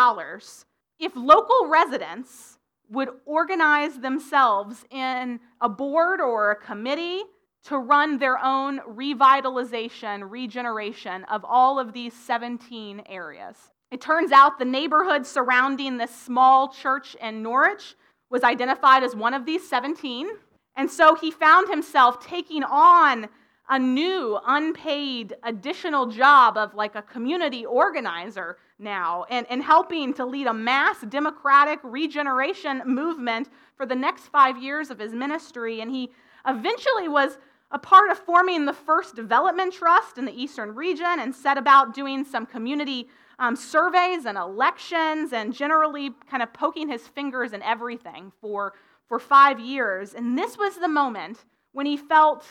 if 0.99 1.15
local 1.15 1.67
residents 1.67 2.57
would 2.89 3.09
organize 3.25 3.99
themselves 3.99 4.85
in 4.89 5.39
a 5.61 5.69
board 5.69 6.19
or 6.19 6.51
a 6.51 6.55
committee 6.55 7.21
to 7.65 7.77
run 7.77 8.17
their 8.17 8.43
own 8.43 8.79
revitalization, 8.79 10.29
regeneration 10.29 11.23
of 11.25 11.45
all 11.45 11.79
of 11.79 11.93
these 11.93 12.13
17 12.13 13.03
areas. 13.07 13.71
It 13.91 13.99
turns 13.99 14.31
out 14.31 14.57
the 14.57 14.65
neighborhood 14.65 15.25
surrounding 15.25 15.97
this 15.97 16.15
small 16.15 16.69
church 16.69 17.15
in 17.15 17.43
Norwich 17.43 17.95
was 18.29 18.41
identified 18.41 19.03
as 19.03 19.15
one 19.15 19.33
of 19.33 19.45
these 19.45 19.67
17. 19.67 20.29
And 20.77 20.89
so 20.89 21.15
he 21.15 21.29
found 21.29 21.67
himself 21.67 22.25
taking 22.25 22.63
on 22.63 23.27
a 23.69 23.77
new, 23.77 24.39
unpaid, 24.47 25.35
additional 25.43 26.05
job 26.05 26.57
of 26.57 26.73
like 26.73 26.95
a 26.95 27.01
community 27.01 27.65
organizer 27.65 28.57
now 28.79 29.25
and, 29.29 29.45
and 29.49 29.61
helping 29.61 30.13
to 30.13 30.25
lead 30.25 30.47
a 30.47 30.53
mass 30.53 31.01
democratic 31.09 31.79
regeneration 31.83 32.81
movement 32.85 33.49
for 33.75 33.85
the 33.85 33.95
next 33.95 34.27
five 34.27 34.61
years 34.61 34.89
of 34.89 34.99
his 34.99 35.13
ministry. 35.13 35.81
And 35.81 35.91
he 35.91 36.11
eventually 36.47 37.09
was 37.09 37.37
a 37.71 37.79
part 37.79 38.09
of 38.09 38.17
forming 38.17 38.65
the 38.65 38.73
first 38.73 39.15
development 39.15 39.73
trust 39.73 40.17
in 40.17 40.25
the 40.25 40.33
eastern 40.33 40.75
region 40.75 41.19
and 41.19 41.33
set 41.33 41.57
about 41.57 41.93
doing 41.93 42.25
some 42.25 42.45
community 42.45 43.07
um, 43.41 43.55
surveys 43.55 44.25
and 44.25 44.37
elections 44.37 45.33
and 45.33 45.51
generally 45.51 46.11
kind 46.29 46.43
of 46.43 46.53
poking 46.53 46.87
his 46.87 47.07
fingers 47.07 47.53
in 47.53 47.63
everything 47.63 48.31
for, 48.39 48.73
for 49.07 49.17
five 49.17 49.59
years. 49.59 50.13
And 50.13 50.37
this 50.37 50.59
was 50.59 50.75
the 50.75 50.87
moment 50.87 51.43
when 51.71 51.87
he 51.87 51.97
felt 51.97 52.45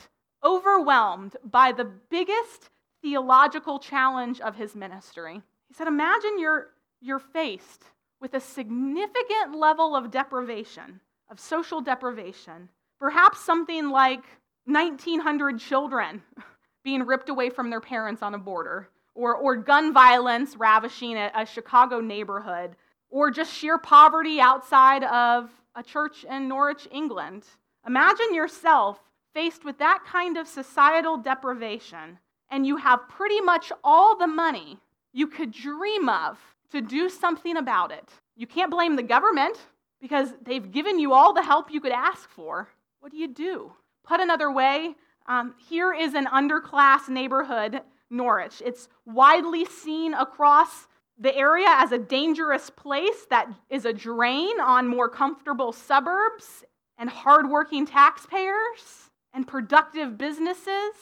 overwhelmed 0.45 1.37
by 1.45 1.71
the 1.71 1.85
biggest 1.85 2.71
theological 3.03 3.79
challenge 3.79 4.41
of 4.41 4.57
his 4.57 4.75
ministry. 4.75 5.41
He 5.69 5.75
said, 5.75 5.87
Imagine 5.87 6.41
you're, 6.41 6.71
you're 7.01 7.21
faced 7.21 7.85
with 8.21 8.35
a 8.35 8.41
significant 8.41 9.55
level 9.55 9.95
of 9.95 10.11
deprivation, 10.11 11.01
of 11.31 11.39
social 11.39 11.81
deprivation, 11.81 12.69
perhaps 12.99 13.39
something 13.39 13.91
like 13.91 14.25
1,900 14.65 15.61
children 15.61 16.21
being 16.83 17.07
ripped 17.07 17.29
away 17.29 17.49
from 17.49 17.71
their 17.71 17.81
parents 17.81 18.23
on 18.23 18.35
a 18.35 18.39
border 18.39 18.89
or, 19.21 19.35
or 19.35 19.55
gun 19.55 19.93
violence 19.93 20.57
ravishing 20.57 21.17
a, 21.17 21.31
a 21.35 21.45
Chicago 21.45 22.01
neighborhood, 22.01 22.75
or 23.11 23.31
just 23.31 23.53
sheer 23.53 23.77
poverty 23.77 24.41
outside 24.41 25.05
of 25.05 25.51
a 25.75 25.83
church 25.83 26.25
in 26.25 26.49
Norwich, 26.49 26.89
England. 26.91 27.45
Imagine 27.87 28.35
yourself 28.35 28.99
faced 29.35 29.63
with 29.63 29.79
that 29.79 30.03
kind 30.07 30.39
of 30.39 30.49
societal 30.49 31.19
deprivation, 31.19 32.19
and 32.51 32.67
you 32.67 32.79
have 32.79 33.09
pretty 33.11 33.43
much 33.43 33.71
all 33.85 34.17
the 34.17 34.27
money 34.27 34.79
you 35.13 35.27
could 35.27 35.53
dream 35.53 36.09
of 36.09 36.39
to 36.71 36.81
do 36.81 37.11
something 37.11 37.59
about 37.59 37.93
it. 37.93 38.09
You 38.37 38.47
can't 38.47 38.71
blame 38.71 38.97
the 38.97 39.03
government 39.03 39.59
because 40.01 40.31
they've 40.43 40.71
given 40.71 40.99
you 40.99 41.13
all 41.13 41.35
the 41.35 41.43
help 41.43 41.71
you 41.71 41.81
could 41.81 41.93
ask 41.93 42.31
for. 42.31 42.69
What 43.01 43.13
do 43.13 43.19
you 43.19 43.29
do? 43.29 43.73
Put 44.03 44.21
another 44.21 44.51
way, 44.51 44.95
um, 45.27 45.55
here 45.69 45.93
is 45.93 46.15
an 46.15 46.27
underclass 46.27 47.09
neighborhood 47.09 47.83
Norwich. 48.11 48.63
It's 48.65 48.89
widely 49.07 49.65
seen 49.65 50.15
across 50.15 50.89
the 51.19 51.35
area 51.37 51.69
as 51.69 51.93
a 51.93 51.99
dangerous 51.99 52.71
place 52.71 53.27
that 53.29 53.49
is 53.69 53.85
a 53.85 53.93
drain 53.93 54.59
on 54.61 54.89
more 54.89 55.09
comfortable 55.09 55.73
suburbs 55.73 56.65
and 56.99 57.09
hardworking 57.11 57.87
taxpayers 57.87 59.11
and 59.33 59.47
productive 59.47 60.19
businesses. 60.19 60.95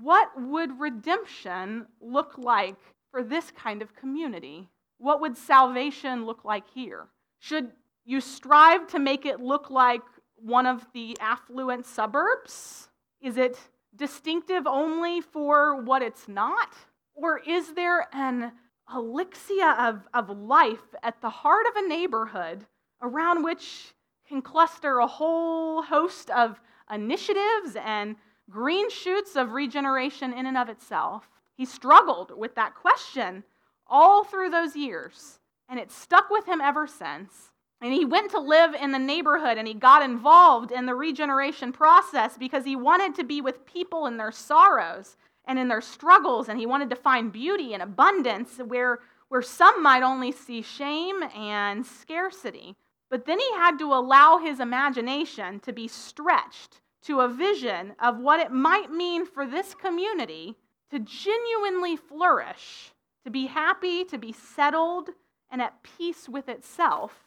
What 0.00 0.30
would 0.40 0.78
redemption 0.80 1.86
look 2.00 2.38
like 2.38 2.76
for 3.10 3.22
this 3.22 3.50
kind 3.50 3.82
of 3.82 3.94
community? 3.96 4.68
What 4.98 5.20
would 5.20 5.36
salvation 5.36 6.26
look 6.26 6.44
like 6.44 6.64
here? 6.72 7.08
Should 7.38 7.72
you 8.04 8.20
strive 8.20 8.86
to 8.88 8.98
make 8.98 9.26
it 9.26 9.40
look 9.40 9.68
like 9.68 10.02
one 10.36 10.66
of 10.66 10.86
the 10.92 11.16
affluent 11.20 11.86
suburbs? 11.86 12.88
Is 13.20 13.36
it 13.36 13.58
distinctive 13.96 14.66
only 14.66 15.20
for 15.20 15.82
what 15.82 16.02
it's 16.02 16.28
not? 16.28 16.70
Or 17.14 17.38
is 17.38 17.74
there 17.74 18.06
an 18.12 18.52
elixir 18.94 19.70
of, 19.78 20.06
of 20.14 20.30
life 20.30 20.94
at 21.02 21.20
the 21.20 21.30
heart 21.30 21.66
of 21.68 21.76
a 21.76 21.88
neighborhood 21.88 22.66
around 23.02 23.42
which 23.42 23.94
can 24.28 24.42
cluster 24.42 24.98
a 24.98 25.06
whole 25.06 25.82
host 25.82 26.30
of 26.30 26.60
initiatives 26.90 27.76
and 27.82 28.16
green 28.50 28.90
shoots 28.90 29.34
of 29.36 29.52
regeneration 29.52 30.32
in 30.32 30.46
and 30.46 30.56
of 30.56 30.68
itself? 30.68 31.28
He 31.56 31.64
struggled 31.64 32.36
with 32.36 32.54
that 32.56 32.74
question 32.74 33.44
all 33.86 34.24
through 34.24 34.50
those 34.50 34.76
years, 34.76 35.38
and 35.68 35.80
it 35.80 35.90
stuck 35.90 36.28
with 36.30 36.46
him 36.46 36.60
ever 36.60 36.86
since. 36.86 37.52
And 37.80 37.92
he 37.92 38.04
went 38.04 38.30
to 38.30 38.40
live 38.40 38.74
in 38.74 38.92
the 38.92 38.98
neighborhood 38.98 39.58
and 39.58 39.68
he 39.68 39.74
got 39.74 40.02
involved 40.02 40.72
in 40.72 40.86
the 40.86 40.94
regeneration 40.94 41.72
process 41.72 42.38
because 42.38 42.64
he 42.64 42.74
wanted 42.74 43.14
to 43.16 43.24
be 43.24 43.40
with 43.40 43.66
people 43.66 44.06
in 44.06 44.16
their 44.16 44.32
sorrows 44.32 45.16
and 45.46 45.58
in 45.58 45.68
their 45.68 45.80
struggles, 45.80 46.48
and 46.48 46.58
he 46.58 46.66
wanted 46.66 46.90
to 46.90 46.96
find 46.96 47.32
beauty 47.32 47.72
and 47.72 47.82
abundance 47.82 48.58
where, 48.58 48.98
where 49.28 49.42
some 49.42 49.82
might 49.82 50.02
only 50.02 50.32
see 50.32 50.60
shame 50.60 51.22
and 51.36 51.86
scarcity. 51.86 52.74
But 53.10 53.26
then 53.26 53.38
he 53.38 53.52
had 53.52 53.78
to 53.78 53.94
allow 53.94 54.38
his 54.38 54.58
imagination 54.58 55.60
to 55.60 55.72
be 55.72 55.86
stretched 55.86 56.80
to 57.02 57.20
a 57.20 57.28
vision 57.28 57.94
of 58.00 58.18
what 58.18 58.40
it 58.40 58.50
might 58.50 58.90
mean 58.90 59.24
for 59.24 59.46
this 59.46 59.74
community 59.74 60.56
to 60.90 60.98
genuinely 60.98 61.94
flourish, 61.94 62.92
to 63.24 63.30
be 63.30 63.46
happy, 63.46 64.04
to 64.04 64.18
be 64.18 64.32
settled, 64.32 65.10
and 65.48 65.62
at 65.62 65.82
peace 65.84 66.28
with 66.28 66.48
itself, 66.48 67.25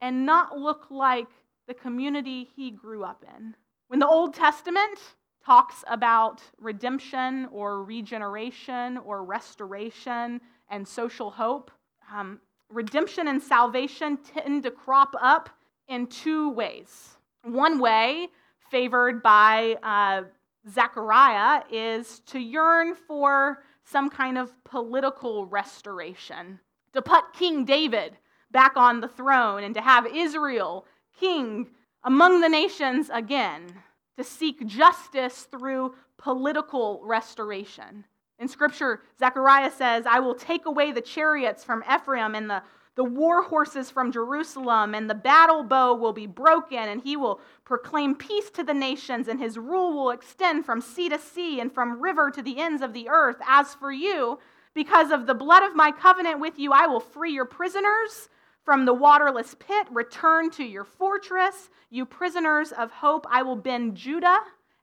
and 0.00 0.24
not 0.26 0.58
look 0.58 0.86
like 0.90 1.28
the 1.66 1.74
community 1.74 2.48
he 2.56 2.70
grew 2.70 3.04
up 3.04 3.24
in. 3.36 3.54
When 3.88 4.00
the 4.00 4.06
Old 4.06 4.34
Testament 4.34 4.98
talks 5.44 5.84
about 5.88 6.42
redemption 6.58 7.48
or 7.50 7.82
regeneration 7.82 8.98
or 8.98 9.24
restoration 9.24 10.40
and 10.68 10.86
social 10.86 11.30
hope, 11.30 11.70
um, 12.12 12.40
redemption 12.68 13.28
and 13.28 13.42
salvation 13.42 14.18
tend 14.18 14.62
to 14.64 14.70
crop 14.70 15.14
up 15.20 15.50
in 15.88 16.06
two 16.06 16.50
ways. 16.50 17.16
One 17.42 17.78
way, 17.78 18.28
favored 18.70 19.22
by 19.22 19.76
uh, 19.82 20.22
Zechariah, 20.68 21.62
is 21.70 22.20
to 22.26 22.38
yearn 22.38 22.94
for 22.94 23.64
some 23.84 24.08
kind 24.08 24.38
of 24.38 24.52
political 24.64 25.46
restoration, 25.46 26.60
to 26.92 27.02
put 27.02 27.32
King 27.32 27.64
David 27.64 28.16
back 28.50 28.76
on 28.76 29.00
the 29.00 29.08
throne, 29.08 29.62
and 29.62 29.74
to 29.74 29.80
have 29.80 30.06
Israel 30.06 30.86
king 31.18 31.68
among 32.04 32.40
the 32.40 32.48
nations 32.48 33.10
again, 33.12 33.74
to 34.16 34.24
seek 34.24 34.66
justice 34.66 35.46
through 35.50 35.94
political 36.16 37.00
restoration. 37.04 38.04
In 38.38 38.48
scripture, 38.48 39.02
Zechariah 39.18 39.70
says, 39.70 40.06
I 40.06 40.20
will 40.20 40.34
take 40.34 40.66
away 40.66 40.92
the 40.92 41.00
chariots 41.00 41.62
from 41.62 41.84
Ephraim 41.92 42.34
and 42.34 42.48
the, 42.48 42.62
the 42.96 43.04
war 43.04 43.42
horses 43.42 43.90
from 43.90 44.10
Jerusalem, 44.10 44.94
and 44.94 45.08
the 45.08 45.14
battle 45.14 45.62
bow 45.62 45.94
will 45.94 46.14
be 46.14 46.26
broken, 46.26 46.78
and 46.78 47.02
he 47.02 47.16
will 47.16 47.40
proclaim 47.64 48.14
peace 48.14 48.50
to 48.50 48.64
the 48.64 48.74
nations, 48.74 49.28
and 49.28 49.38
his 49.38 49.58
rule 49.58 49.92
will 49.92 50.10
extend 50.10 50.64
from 50.64 50.80
sea 50.80 51.08
to 51.10 51.18
sea 51.18 51.60
and 51.60 51.72
from 51.72 52.00
river 52.00 52.30
to 52.30 52.42
the 52.42 52.58
ends 52.58 52.82
of 52.82 52.94
the 52.94 53.08
earth. 53.10 53.36
As 53.46 53.74
for 53.74 53.92
you, 53.92 54.38
because 54.74 55.10
of 55.10 55.26
the 55.26 55.34
blood 55.34 55.62
of 55.62 55.76
my 55.76 55.92
covenant 55.92 56.40
with 56.40 56.58
you, 56.58 56.72
I 56.72 56.86
will 56.86 57.00
free 57.00 57.32
your 57.32 57.44
prisoners 57.44 58.30
from 58.70 58.84
the 58.84 58.94
waterless 58.94 59.56
pit. 59.58 59.88
Return 59.90 60.48
to 60.48 60.62
your 60.62 60.84
fortress, 60.84 61.70
you 61.90 62.06
prisoners 62.06 62.70
of 62.70 62.92
hope. 62.92 63.26
I 63.28 63.42
will 63.42 63.56
bend 63.56 63.96
Judah 63.96 64.38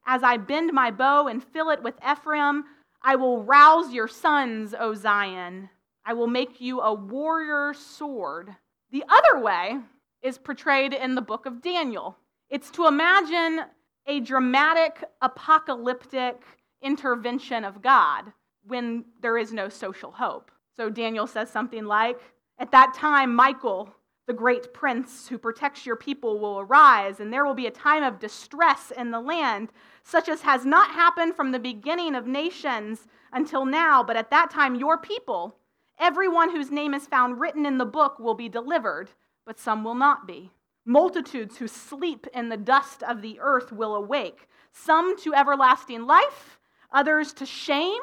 as 0.05 0.23
I 0.23 0.35
bend 0.35 0.73
my 0.73 0.91
bow 0.91 1.27
and 1.27 1.41
fill 1.41 1.69
it 1.69 1.81
with 1.81 1.95
Ephraim. 2.05 2.65
I 3.01 3.15
will 3.15 3.45
rouse 3.45 3.93
your 3.93 4.09
sons, 4.09 4.75
O 4.77 4.93
Zion. 4.93 5.69
I 6.05 6.11
will 6.11 6.27
make 6.27 6.59
you 6.59 6.81
a 6.81 6.93
warrior 6.93 7.73
sword. 7.73 8.49
The 8.91 9.05
other 9.07 9.41
way 9.41 9.77
is 10.21 10.37
portrayed 10.37 10.93
in 10.93 11.15
the 11.15 11.21
book 11.21 11.45
of 11.45 11.61
Daniel. 11.61 12.17
It's 12.49 12.69
to 12.71 12.87
imagine 12.87 13.67
a 14.05 14.19
dramatic, 14.19 15.01
apocalyptic 15.21 16.41
intervention 16.81 17.63
of 17.63 17.81
God 17.81 18.33
when 18.63 19.05
there 19.21 19.37
is 19.37 19.53
no 19.53 19.69
social 19.69 20.11
hope. 20.11 20.51
So 20.75 20.89
Daniel 20.89 21.25
says 21.25 21.49
something 21.49 21.85
like, 21.85 22.19
At 22.59 22.71
that 22.71 22.93
time, 22.93 23.35
Michael, 23.35 23.93
the 24.27 24.33
great 24.33 24.73
prince 24.73 25.27
who 25.29 25.37
protects 25.37 25.85
your 25.85 25.95
people, 25.95 26.39
will 26.39 26.59
arise, 26.59 27.19
and 27.19 27.31
there 27.31 27.45
will 27.45 27.53
be 27.53 27.67
a 27.67 27.71
time 27.71 28.03
of 28.03 28.19
distress 28.19 28.91
in 28.91 29.11
the 29.11 29.21
land 29.21 29.69
such 30.03 30.27
as 30.27 30.41
has 30.41 30.65
not 30.65 30.91
happened 30.91 31.35
from 31.35 31.51
the 31.51 31.59
beginning 31.59 32.13
of 32.13 32.27
nations 32.27 33.07
until 33.31 33.65
now, 33.65 34.03
but 34.03 34.17
at 34.17 34.29
that 34.31 34.49
time 34.49 34.75
your 34.75 34.97
people, 34.97 35.55
everyone 35.97 36.51
whose 36.51 36.71
name 36.71 36.93
is 36.93 37.07
found 37.07 37.39
written 37.39 37.65
in 37.65 37.77
the 37.77 37.85
book, 37.85 38.19
will 38.19 38.33
be 38.33 38.49
delivered, 38.49 39.09
but 39.45 39.59
some 39.59 39.83
will 39.83 39.95
not 39.95 40.27
be. 40.27 40.51
Multitudes 40.85 41.57
who 41.57 41.67
sleep 41.67 42.27
in 42.33 42.49
the 42.49 42.57
dust 42.57 43.03
of 43.03 43.21
the 43.21 43.39
earth 43.39 43.71
will 43.71 43.95
awake, 43.95 44.47
some 44.71 45.17
to 45.19 45.33
everlasting 45.33 46.05
life, 46.05 46.59
others 46.91 47.33
to 47.33 47.45
shame 47.45 48.01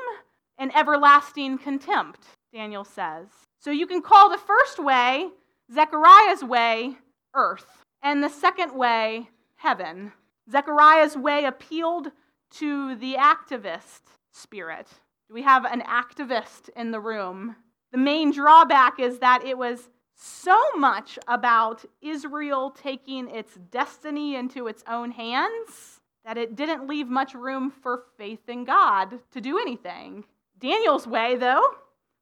and 0.59 0.75
everlasting 0.75 1.59
contempt, 1.59 2.27
Daniel 2.55 2.85
says. 2.85 3.27
So 3.59 3.73
you 3.73 3.87
can 3.87 4.01
call 4.01 4.31
the 4.31 4.39
first 4.39 4.79
way, 4.79 5.31
Zechariah's 5.73 6.45
way, 6.45 6.97
earth, 7.35 7.67
and 8.01 8.23
the 8.23 8.29
second 8.29 8.73
way, 8.73 9.29
heaven. 9.57 10.13
Zechariah's 10.49 11.17
way 11.17 11.47
appealed 11.47 12.13
to 12.53 12.95
the 12.95 13.15
activist 13.15 14.03
spirit. 14.33 14.87
Do 15.29 15.35
we 15.35 15.43
have 15.43 15.65
an 15.65 15.81
activist 15.81 16.69
in 16.77 16.93
the 16.93 17.01
room? 17.01 17.57
The 17.91 17.99
main 17.99 18.31
drawback 18.31 19.01
is 19.01 19.19
that 19.19 19.45
it 19.45 19.59
was 19.59 19.89
so 20.15 20.61
much 20.77 21.19
about 21.27 21.85
Israel 22.01 22.71
taking 22.71 23.29
its 23.29 23.55
destiny 23.73 24.37
into 24.37 24.69
its 24.69 24.85
own 24.87 25.11
hands 25.11 26.01
that 26.25 26.39
it 26.39 26.55
didn't 26.55 26.87
leave 26.87 27.09
much 27.09 27.35
room 27.35 27.71
for 27.71 28.05
faith 28.17 28.49
in 28.49 28.65
God 28.65 29.19
to 29.33 29.41
do 29.41 29.59
anything. 29.59 30.25
Daniel's 30.61 31.07
way, 31.07 31.37
though, 31.37 31.63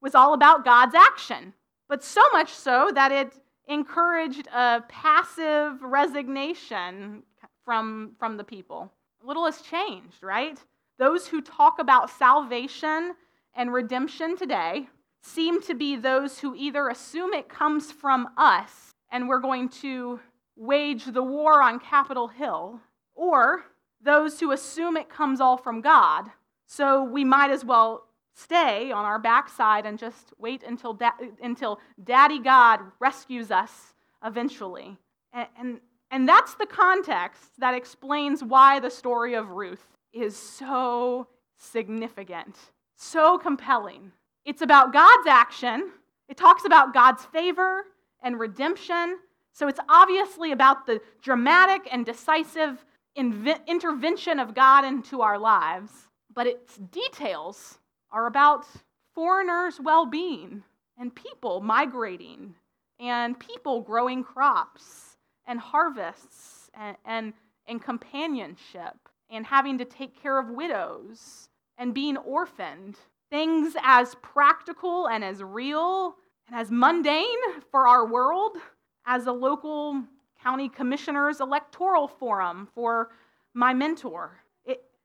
was 0.03 0.15
all 0.15 0.35
about 0.35 0.65
God's 0.65 0.95
action, 0.95 1.55
but 1.89 2.05
so 2.05 2.21
much 2.33 2.53
so 2.53 2.91
that 2.95 3.13
it 3.13 3.33
encouraged 3.69 4.49
a 4.49 4.83
passive 4.89 5.81
resignation 5.83 7.23
from, 7.65 8.13
from 8.19 8.37
the 8.37 8.45
people. 8.45 8.93
Little 9.25 9.45
has 9.47 9.63
changed, 9.63 10.23
right? 10.23 10.59
Those 10.99 11.29
who 11.29 11.41
talk 11.41 11.79
about 11.79 12.11
salvation 12.11 13.15
and 13.55 13.73
redemption 13.73 14.37
today 14.37 14.89
seem 15.23 15.63
to 15.63 15.75
be 15.75 15.95
those 15.95 16.41
who 16.41 16.55
either 16.57 16.89
assume 16.89 17.33
it 17.33 17.49
comes 17.49 17.93
from 17.93 18.29
us 18.37 18.91
and 19.13 19.29
we're 19.29 19.39
going 19.39 19.69
to 19.69 20.19
wage 20.57 21.05
the 21.05 21.23
war 21.23 21.63
on 21.63 21.79
Capitol 21.79 22.29
Hill, 22.29 22.81
or 23.15 23.65
those 24.03 24.41
who 24.41 24.53
assume 24.53 24.97
it 24.97 25.09
comes 25.09 25.41
all 25.41 25.57
from 25.57 25.81
God. 25.81 26.31
So 26.67 27.05
we 27.05 27.25
might 27.25 27.51
as 27.51 27.65
well 27.65 28.07
stay 28.35 28.91
on 28.91 29.05
our 29.05 29.19
backside 29.19 29.87
and 29.87 29.99
just 29.99 30.33
wait 30.39 30.63
until, 30.63 30.95
da- 30.95 31.11
until 31.43 31.81
Daddy 32.03 32.39
God 32.39 32.81
rescues 32.99 33.51
us 33.51 33.95
eventually. 34.25 34.97
And, 35.33 35.47
and, 35.59 35.81
and 36.11 36.29
that's 36.29 36.55
the 36.55 36.67
context 36.67 37.43
that 37.59 37.75
explains 37.75 38.43
why 38.43 38.81
the 38.81 38.91
story 38.91 39.35
of 39.35 39.51
Ruth 39.51 39.87
is 40.13 40.37
so 40.37 41.29
significant, 41.59 42.57
so 42.97 43.39
compelling. 43.39 44.13
It's 44.45 44.63
about 44.63 44.93
God's 44.93 45.27
action, 45.27 45.91
it 46.29 46.37
talks 46.37 46.65
about 46.65 46.95
God's 46.95 47.25
favor 47.27 47.85
and 48.23 48.39
redemption. 48.39 49.19
So 49.55 49.69
it's 49.69 49.81
obviously 49.87 50.53
about 50.53 50.87
the 50.87 51.01
dramatic 51.21 51.87
and 51.93 52.07
decisive 52.07 52.85
intervention 53.15 54.39
of 54.39 54.55
God 54.55 54.87
into 54.87 55.21
our 55.21 55.39
lives, 55.39 55.93
but 56.35 56.47
its 56.47 56.79
details 56.79 57.79
are 58.13 58.27
about 58.27 58.67
foreigners' 59.15 59.81
well 59.81 60.07
being 60.07 60.63
and 60.99 61.15
people 61.15 61.61
migrating 61.61 62.55
and 63.01 63.39
people 63.39 63.81
growing 63.81 64.23
crops 64.23 65.17
and 65.47 65.59
harvests 65.59 66.71
and, 66.75 66.97
and, 67.05 67.33
and 67.67 67.83
companionship 67.83 68.97
and 69.31 69.47
having 69.47 69.79
to 69.79 69.85
take 69.85 70.21
care 70.21 70.39
of 70.39 70.51
widows 70.51 71.49
and 71.79 71.95
being 71.95 72.17
orphaned. 72.19 72.97
Things 73.31 73.75
as 73.83 74.15
practical 74.17 75.09
and 75.09 75.25
as 75.25 75.43
real 75.43 76.15
and 76.47 76.61
as 76.61 76.71
mundane 76.71 77.27
for 77.71 77.89
our 77.89 78.07
world 78.07 78.59
as 79.07 79.27
a 79.27 79.33
local 79.33 80.03
county 80.43 80.69
commissioner's 80.69 81.41
electoral 81.41 82.07
forum 82.07 82.69
for 82.75 83.11
my 83.55 83.73
mentor. 83.73 84.42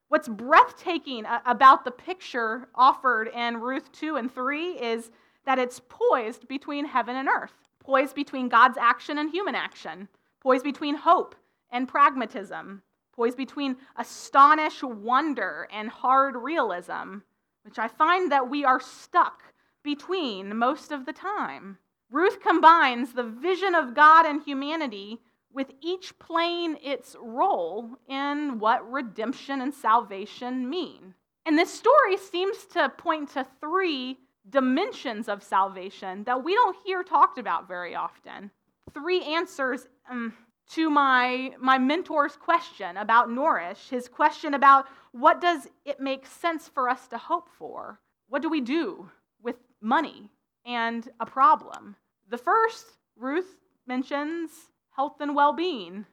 What's 0.09 0.29
breathtaking 0.29 1.25
about 1.45 1.83
the 1.83 1.91
picture 1.91 2.69
offered 2.73 3.27
in 3.27 3.59
Ruth 3.59 3.91
2 3.91 4.15
and 4.15 4.33
3 4.33 4.79
is 4.79 5.11
that 5.45 5.59
it's 5.59 5.81
poised 5.89 6.47
between 6.47 6.85
heaven 6.85 7.17
and 7.17 7.27
earth, 7.27 7.53
poised 7.79 8.15
between 8.15 8.47
God's 8.47 8.77
action 8.77 9.17
and 9.17 9.29
human 9.29 9.55
action, 9.55 10.07
poised 10.39 10.63
between 10.63 10.95
hope 10.95 11.35
and 11.71 11.89
pragmatism, 11.89 12.83
poised 13.11 13.35
between 13.35 13.75
astonished 13.97 14.83
wonder 14.83 15.67
and 15.73 15.89
hard 15.89 16.37
realism, 16.37 17.17
which 17.63 17.77
I 17.77 17.89
find 17.89 18.31
that 18.31 18.49
we 18.49 18.63
are 18.63 18.79
stuck 18.79 19.53
between 19.83 20.55
most 20.55 20.93
of 20.93 21.05
the 21.05 21.13
time. 21.13 21.79
Ruth 22.09 22.39
combines 22.39 23.11
the 23.11 23.23
vision 23.23 23.75
of 23.75 23.93
God 23.93 24.25
and 24.25 24.41
humanity 24.41 25.19
with 25.53 25.71
each 25.81 26.17
playing 26.19 26.77
its 26.83 27.15
role 27.21 27.97
in 28.07 28.60
what 28.60 28.89
redemption 28.91 29.62
and 29.62 29.73
salvation 29.73 30.69
mean. 30.69 31.13
And 31.45 31.57
this 31.57 31.73
story 31.73 32.17
seems 32.17 32.65
to 32.73 32.89
point 32.89 33.29
to 33.29 33.47
three 33.62 34.17
dimensions 34.49 35.27
of 35.27 35.43
salvation 35.43 36.23
that 36.25 36.43
we 36.43 36.53
don't 36.53 36.77
hear 36.86 37.03
talked 37.03 37.38
about 37.38 37.67
very 37.67 37.95
often. 37.95 38.51
Three 38.93 39.21
answers 39.21 39.88
um, 40.10 40.33
to 40.71 40.89
my, 40.89 41.53
my 41.60 41.77
mentor's 41.77 42.36
question 42.36 42.97
about 42.97 43.31
Norwich, 43.31 43.89
his 43.89 44.07
question 44.07 44.53
about 44.53 44.88
what 45.12 45.39
does 45.41 45.67
it 45.86 45.99
make 45.99 46.25
sense 46.25 46.67
for 46.67 46.89
us 46.89 47.07
to 47.07 47.17
hope 47.17 47.49
for? 47.57 47.99
What 48.29 48.41
do 48.41 48.49
we 48.49 48.62
do 48.62 49.10
with 49.41 49.55
money 49.81 50.29
and 50.65 51.07
a 51.19 51.25
problem? 51.25 51.95
The 52.29 52.38
first, 52.38 52.86
Ruth 53.15 53.55
mentions 53.86 54.51
health 54.97 55.21
and 55.21 55.36
well 55.36 55.53
being. 55.53 56.05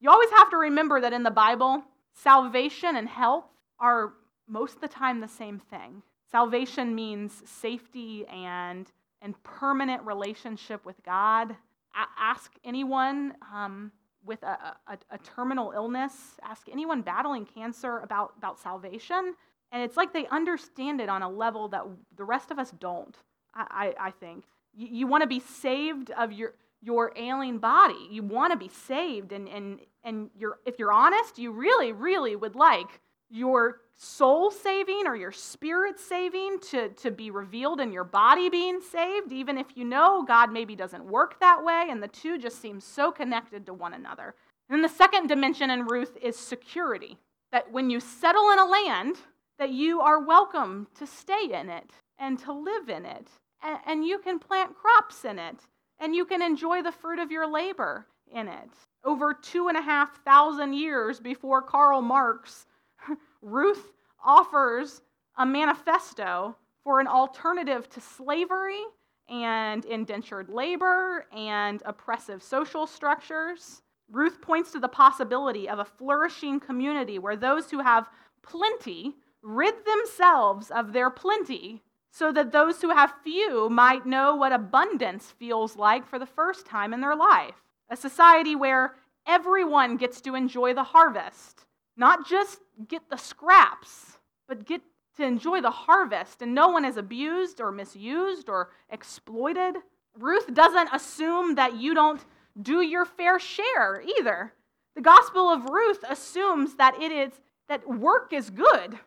You 0.00 0.10
always 0.10 0.30
have 0.30 0.50
to 0.50 0.56
remember 0.56 1.00
that 1.00 1.12
in 1.12 1.22
the 1.22 1.30
Bible, 1.30 1.82
salvation 2.14 2.96
and 2.96 3.08
health 3.08 3.44
are 3.78 4.14
most 4.48 4.76
of 4.76 4.80
the 4.80 4.88
time 4.88 5.20
the 5.20 5.28
same 5.28 5.58
thing. 5.58 6.02
Salvation 6.30 6.94
means 6.94 7.42
safety 7.44 8.26
and, 8.26 8.90
and 9.22 9.40
permanent 9.42 10.02
relationship 10.02 10.84
with 10.84 10.96
God. 11.04 11.52
A- 11.94 12.20
ask 12.20 12.52
anyone 12.64 13.34
um, 13.54 13.92
with 14.24 14.42
a, 14.42 14.76
a, 14.88 14.98
a 15.10 15.18
terminal 15.18 15.72
illness, 15.72 16.12
ask 16.42 16.68
anyone 16.70 17.02
battling 17.02 17.46
cancer 17.46 17.98
about, 17.98 18.32
about 18.38 18.58
salvation. 18.58 19.34
And 19.72 19.82
it's 19.82 19.96
like 19.96 20.12
they 20.12 20.26
understand 20.28 21.00
it 21.00 21.08
on 21.08 21.22
a 21.22 21.28
level 21.28 21.68
that 21.68 21.82
the 22.16 22.24
rest 22.24 22.50
of 22.50 22.58
us 22.58 22.70
don't, 22.78 23.16
I, 23.54 23.92
I, 23.98 24.06
I 24.08 24.10
think. 24.10 24.44
You, 24.74 24.88
you 24.90 25.06
want 25.06 25.22
to 25.22 25.28
be 25.28 25.40
saved 25.40 26.10
of 26.10 26.32
your, 26.32 26.54
your 26.86 27.12
ailing 27.16 27.58
body. 27.58 28.06
You 28.10 28.22
want 28.22 28.52
to 28.52 28.56
be 28.56 28.70
saved. 28.86 29.32
And, 29.32 29.48
and, 29.48 29.80
and 30.04 30.30
you're, 30.38 30.60
if 30.64 30.78
you're 30.78 30.92
honest, 30.92 31.36
you 31.36 31.50
really, 31.50 31.90
really 31.90 32.36
would 32.36 32.54
like 32.54 33.00
your 33.28 33.80
soul 33.96 34.52
saving 34.52 35.02
or 35.04 35.16
your 35.16 35.32
spirit 35.32 35.98
saving 35.98 36.58
to, 36.70 36.90
to 36.90 37.10
be 37.10 37.30
revealed 37.30 37.80
in 37.80 37.92
your 37.92 38.04
body 38.04 38.48
being 38.48 38.80
saved, 38.80 39.32
even 39.32 39.58
if 39.58 39.66
you 39.74 39.84
know 39.84 40.22
God 40.22 40.52
maybe 40.52 40.76
doesn't 40.76 41.04
work 41.04 41.40
that 41.40 41.64
way, 41.64 41.86
and 41.90 42.00
the 42.00 42.08
two 42.08 42.38
just 42.38 42.60
seem 42.60 42.78
so 42.78 43.10
connected 43.10 43.66
to 43.66 43.74
one 43.74 43.94
another. 43.94 44.36
And 44.70 44.84
the 44.84 44.88
second 44.88 45.26
dimension 45.26 45.70
in 45.70 45.86
Ruth 45.86 46.16
is 46.22 46.36
security. 46.36 47.18
That 47.50 47.72
when 47.72 47.90
you 47.90 48.00
settle 48.00 48.50
in 48.50 48.58
a 48.58 48.66
land, 48.66 49.16
that 49.58 49.70
you 49.70 50.00
are 50.00 50.20
welcome 50.20 50.86
to 50.98 51.06
stay 51.06 51.48
in 51.52 51.68
it 51.68 51.90
and 52.18 52.38
to 52.40 52.52
live 52.52 52.88
in 52.88 53.04
it. 53.04 53.28
And, 53.62 53.78
and 53.86 54.04
you 54.04 54.18
can 54.18 54.38
plant 54.38 54.76
crops 54.76 55.24
in 55.24 55.38
it. 55.38 55.56
And 56.00 56.14
you 56.14 56.24
can 56.24 56.42
enjoy 56.42 56.82
the 56.82 56.92
fruit 56.92 57.18
of 57.18 57.30
your 57.30 57.50
labor 57.50 58.06
in 58.32 58.48
it. 58.48 58.70
Over 59.04 59.32
two 59.34 59.68
and 59.68 59.76
a 59.76 59.82
half 59.82 60.22
thousand 60.24 60.74
years 60.74 61.20
before 61.20 61.62
Karl 61.62 62.02
Marx 62.02 62.66
Ruth 63.42 63.92
offers 64.24 65.02
a 65.38 65.46
manifesto 65.46 66.56
for 66.82 67.00
an 67.00 67.06
alternative 67.06 67.88
to 67.90 68.00
slavery 68.00 68.80
and 69.28 69.84
indentured 69.84 70.48
labor 70.48 71.26
and 71.32 71.82
oppressive 71.84 72.42
social 72.42 72.86
structures. 72.86 73.82
Ruth 74.10 74.40
points 74.40 74.72
to 74.72 74.78
the 74.78 74.88
possibility 74.88 75.68
of 75.68 75.78
a 75.78 75.84
flourishing 75.84 76.60
community 76.60 77.18
where 77.18 77.36
those 77.36 77.70
who 77.70 77.80
have 77.80 78.08
plenty 78.42 79.16
rid 79.42 79.74
themselves 79.84 80.70
of 80.70 80.92
their 80.92 81.10
plenty 81.10 81.82
so 82.16 82.32
that 82.32 82.50
those 82.50 82.80
who 82.80 82.88
have 82.88 83.12
few 83.22 83.68
might 83.68 84.06
know 84.06 84.34
what 84.34 84.50
abundance 84.50 85.34
feels 85.38 85.76
like 85.76 86.06
for 86.08 86.18
the 86.18 86.24
first 86.24 86.64
time 86.64 86.94
in 86.94 87.02
their 87.02 87.14
life. 87.14 87.56
A 87.90 87.96
society 87.96 88.56
where 88.56 88.94
everyone 89.26 89.98
gets 89.98 90.22
to 90.22 90.34
enjoy 90.34 90.72
the 90.72 90.82
harvest, 90.82 91.66
not 91.94 92.26
just 92.26 92.60
get 92.88 93.10
the 93.10 93.18
scraps, 93.18 94.16
but 94.48 94.64
get 94.64 94.80
to 95.18 95.24
enjoy 95.24 95.60
the 95.60 95.70
harvest, 95.70 96.40
and 96.40 96.54
no 96.54 96.68
one 96.68 96.86
is 96.86 96.96
abused 96.96 97.60
or 97.60 97.70
misused 97.70 98.48
or 98.48 98.70
exploited. 98.88 99.76
Ruth 100.18 100.54
doesn't 100.54 100.88
assume 100.94 101.56
that 101.56 101.76
you 101.76 101.92
don't 101.92 102.24
do 102.62 102.80
your 102.80 103.04
fair 103.04 103.38
share 103.38 104.02
either. 104.18 104.54
The 104.94 105.02
Gospel 105.02 105.50
of 105.50 105.68
Ruth 105.68 106.02
assumes 106.08 106.76
that 106.76 106.98
it 106.98 107.12
is 107.12 107.32
that 107.68 107.86
work 107.86 108.32
is 108.32 108.48
good. 108.48 109.00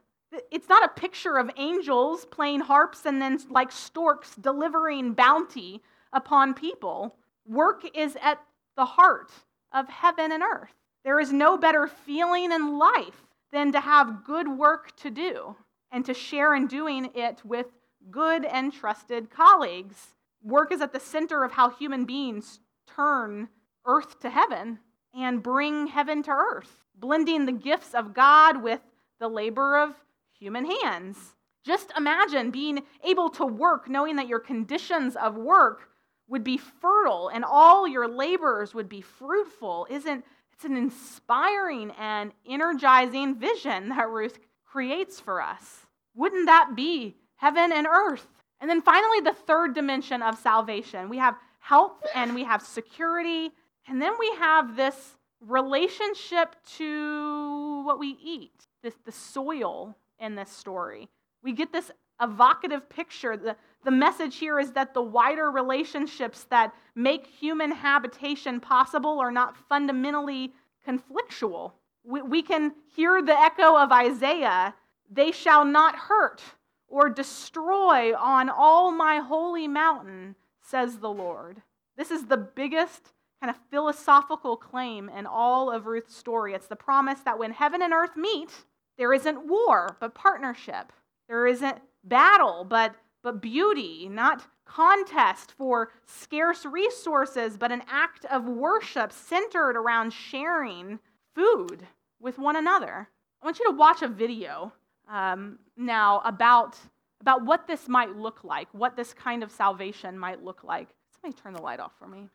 It's 0.51 0.69
not 0.69 0.85
a 0.85 0.99
picture 0.99 1.37
of 1.37 1.49
angels 1.57 2.25
playing 2.25 2.61
harps 2.61 3.05
and 3.05 3.21
then 3.21 3.39
like 3.49 3.71
storks 3.71 4.35
delivering 4.35 5.13
bounty 5.13 5.81
upon 6.13 6.53
people. 6.53 7.15
Work 7.47 7.85
is 7.95 8.15
at 8.21 8.41
the 8.75 8.85
heart 8.85 9.31
of 9.73 9.89
heaven 9.89 10.31
and 10.31 10.43
earth. 10.43 10.73
There 11.03 11.19
is 11.19 11.33
no 11.33 11.57
better 11.57 11.87
feeling 11.87 12.51
in 12.51 12.77
life 12.77 13.23
than 13.51 13.71
to 13.71 13.79
have 13.79 14.23
good 14.23 14.47
work 14.47 14.95
to 14.97 15.09
do 15.09 15.55
and 15.91 16.05
to 16.05 16.13
share 16.13 16.53
in 16.53 16.67
doing 16.67 17.09
it 17.15 17.43
with 17.43 17.67
good 18.11 18.45
and 18.45 18.71
trusted 18.71 19.29
colleagues. 19.29 20.15
Work 20.43 20.71
is 20.71 20.81
at 20.81 20.93
the 20.93 20.99
center 20.99 21.43
of 21.43 21.53
how 21.53 21.69
human 21.69 22.05
beings 22.05 22.59
turn 22.87 23.49
earth 23.85 24.19
to 24.19 24.29
heaven 24.29 24.79
and 25.13 25.41
bring 25.41 25.87
heaven 25.87 26.21
to 26.23 26.31
earth, 26.31 26.83
blending 26.95 27.45
the 27.45 27.51
gifts 27.51 27.93
of 27.93 28.13
God 28.13 28.61
with 28.61 28.81
the 29.19 29.27
labor 29.27 29.77
of 29.77 29.95
human 30.39 30.65
hands. 30.81 31.17
Just 31.63 31.91
imagine 31.97 32.51
being 32.51 32.83
able 33.03 33.29
to 33.31 33.45
work 33.45 33.89
knowing 33.89 34.15
that 34.15 34.27
your 34.27 34.39
conditions 34.39 35.15
of 35.15 35.35
work 35.35 35.89
would 36.27 36.43
be 36.43 36.57
fertile 36.57 37.29
and 37.29 37.43
all 37.43 37.87
your 37.87 38.07
labors 38.07 38.73
would 38.73 38.87
be 38.87 39.01
fruitful. 39.01 39.87
Isn't 39.89 40.23
it's 40.59 40.65
an 40.65 40.75
inspiring 40.75 41.91
and 41.97 42.33
energizing 42.45 43.35
vision 43.35 43.87
that 43.89 44.09
Ruth 44.09 44.39
creates 44.65 45.17
for 45.17 45.41
us. 45.41 45.85
Wouldn't 46.15 46.47
that 46.47 46.75
be 46.75 47.15
heaven 47.37 47.71
and 47.71 47.87
earth? 47.87 48.27
And 48.59 48.69
then 48.69 48.81
finally, 48.81 49.21
the 49.21 49.31
third 49.31 49.73
dimension 49.73 50.21
of 50.21 50.37
salvation 50.37 51.07
we 51.07 51.17
have 51.17 51.37
health 51.59 52.05
and 52.13 52.35
we 52.35 52.43
have 52.43 52.61
security, 52.61 53.51
and 53.87 54.01
then 54.01 54.13
we 54.19 54.29
have 54.37 54.75
this 54.75 55.15
relationship 55.39 56.57
to 56.75 57.83
what 57.85 57.97
we 57.97 58.17
eat, 58.21 58.67
this, 58.83 58.95
the 59.05 59.13
soil 59.13 59.95
in 60.19 60.35
this 60.35 60.49
story. 60.49 61.07
We 61.43 61.53
get 61.53 61.71
this 61.71 61.91
evocative 62.21 62.89
picture. 62.89 63.37
The, 63.37 63.55
the 63.85 63.91
message 63.91 64.37
here 64.37 64.59
is 64.59 64.73
that 64.73 64.93
the 64.93 65.01
wider 65.01 65.51
relationships 65.51 66.45
that 66.49 66.73
make 66.95 67.25
human 67.25 67.71
habitation 67.71 68.59
possible 68.59 69.19
are 69.19 69.31
not 69.31 69.55
fundamentally 69.69 70.53
conflictual. 70.87 71.73
We, 72.03 72.21
we 72.21 72.41
can 72.41 72.73
hear 72.95 73.21
the 73.21 73.37
echo 73.39 73.77
of 73.77 73.91
Isaiah 73.91 74.73
they 75.09 75.31
shall 75.31 75.65
not 75.65 75.95
hurt 75.95 76.41
or 76.87 77.09
destroy 77.09 78.15
on 78.15 78.49
all 78.49 78.91
my 78.91 79.17
holy 79.17 79.67
mountain, 79.67 80.35
says 80.61 80.99
the 80.99 81.09
Lord. 81.09 81.61
This 81.97 82.11
is 82.11 82.25
the 82.25 82.37
biggest 82.37 83.13
kind 83.41 83.49
of 83.49 83.57
philosophical 83.71 84.57
claim 84.57 85.09
in 85.09 85.25
all 85.25 85.71
of 85.71 85.87
Ruth's 85.87 86.15
story. 86.15 86.53
It's 86.53 86.67
the 86.67 86.75
promise 86.75 87.19
that 87.21 87.39
when 87.39 87.51
heaven 87.51 87.81
and 87.81 87.93
earth 87.93 88.15
meet, 88.15 88.51
there 88.99 89.13
isn't 89.13 89.47
war, 89.47 89.95
but 90.01 90.13
partnership. 90.13 90.91
There 91.29 91.47
isn't 91.47 91.79
battle, 92.03 92.65
but, 92.65 92.95
but 93.23 93.41
beauty, 93.41 94.09
not 94.11 94.45
contest 94.65 95.53
for 95.57 95.93
scarce 96.05 96.65
resources, 96.65 97.57
but 97.57 97.71
an 97.71 97.81
act 97.89 98.25
of 98.25 98.43
worship 98.43 99.13
centered 99.13 99.77
around 99.77 100.11
sharing 100.11 100.99
food 101.33 101.87
with 102.19 102.37
one 102.37 102.57
another. 102.57 103.07
I 103.41 103.45
want 103.45 103.57
you 103.57 103.71
to 103.71 103.77
watch 103.77 104.01
a 104.01 104.07
video 104.09 104.73
um, 105.09 105.59
now 105.77 106.21
about, 106.25 106.77
about 107.21 107.45
what 107.45 107.67
this 107.67 107.87
might 107.87 108.17
look 108.17 108.43
like, 108.43 108.67
what 108.73 108.97
this 108.97 109.13
kind 109.13 109.43
of 109.43 109.51
salvation 109.51 110.19
might 110.19 110.43
look 110.43 110.65
like. 110.65 110.89
Somebody 111.13 111.41
turn 111.41 111.53
the 111.53 111.61
light 111.61 111.79
off 111.79 111.93
for 111.97 112.07
me. 112.07 112.27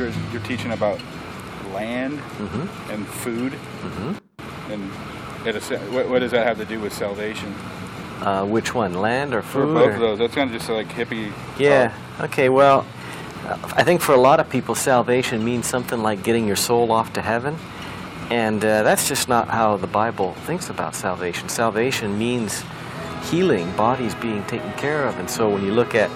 You're, 0.00 0.12
you're 0.32 0.42
teaching 0.42 0.72
about 0.72 0.98
land 1.74 2.18
and 2.88 3.06
food. 3.06 3.52
And 4.70 4.90
it 5.44 5.62
what, 5.92 6.08
what 6.08 6.20
does 6.20 6.30
that 6.30 6.46
have 6.46 6.56
to 6.56 6.64
do 6.64 6.80
with 6.80 6.94
salvation? 6.94 7.52
Uh, 8.22 8.46
which 8.46 8.74
one, 8.74 8.94
land 8.94 9.34
or 9.34 9.42
food? 9.42 9.74
both 9.74 9.88
or- 9.88 9.92
of 9.92 10.00
those, 10.00 10.18
that's 10.18 10.34
kind 10.34 10.48
of 10.48 10.56
just 10.56 10.70
like 10.70 10.88
hippie. 10.88 11.32
Yeah. 11.58 11.94
Okay. 12.18 12.48
Well, 12.48 12.86
I 13.44 13.82
think 13.82 14.00
for 14.00 14.14
a 14.14 14.18
lot 14.18 14.40
of 14.40 14.48
people, 14.48 14.74
salvation 14.74 15.44
means 15.44 15.66
something 15.66 16.02
like 16.02 16.22
getting 16.22 16.46
your 16.46 16.56
soul 16.56 16.92
off 16.92 17.12
to 17.14 17.20
heaven, 17.20 17.58
and 18.30 18.64
uh, 18.64 18.82
that's 18.82 19.06
just 19.06 19.28
not 19.28 19.48
how 19.48 19.76
the 19.76 19.86
Bible 19.86 20.32
thinks 20.46 20.70
about 20.70 20.94
salvation. 20.94 21.50
Salvation 21.50 22.18
means 22.18 22.64
healing, 23.30 23.70
bodies 23.76 24.14
being 24.14 24.44
taken 24.44 24.72
care 24.74 25.06
of, 25.06 25.18
and 25.18 25.28
so 25.28 25.50
when 25.50 25.62
you 25.62 25.72
look 25.72 25.94
at 25.94 26.10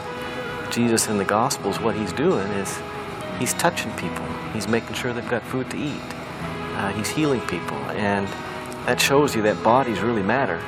Jesus 0.70 1.09
in 1.09 1.18
the 1.18 1.25
Gospels, 1.25 1.81
what 1.81 1.94
he's 1.94 2.12
doing 2.14 2.47
is 2.53 2.79
he's 3.38 3.55
touching 3.55 3.90
people. 3.92 4.25
He's 4.53 4.68
making 4.68 4.94
sure 4.94 5.12
they've 5.12 5.29
got 5.29 5.42
food 5.42 5.70
to 5.70 5.77
eat. 5.77 6.01
Uh, 6.77 6.92
he's 6.92 7.09
healing 7.09 7.40
people, 7.42 7.77
and 7.92 8.27
that 8.87 9.01
shows 9.01 9.35
you 9.35 9.42
that 9.42 9.62
bodies 9.62 10.01
really 10.01 10.23
matter. 10.23 10.61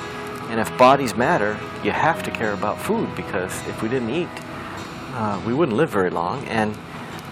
And 0.49 0.61
if 0.61 0.77
bodies 0.79 1.15
matter, 1.17 1.59
you 1.83 1.91
have 1.91 2.23
to 2.23 2.31
care 2.31 2.53
about 2.53 2.81
food 2.81 3.15
because 3.17 3.53
if 3.67 3.83
we 3.83 3.89
didn't 3.89 4.11
eat, 4.11 4.29
uh, 5.15 5.43
we 5.47 5.53
wouldn't 5.53 5.77
live 5.77 5.91
very 5.91 6.11
long. 6.11 6.45
And 6.47 6.73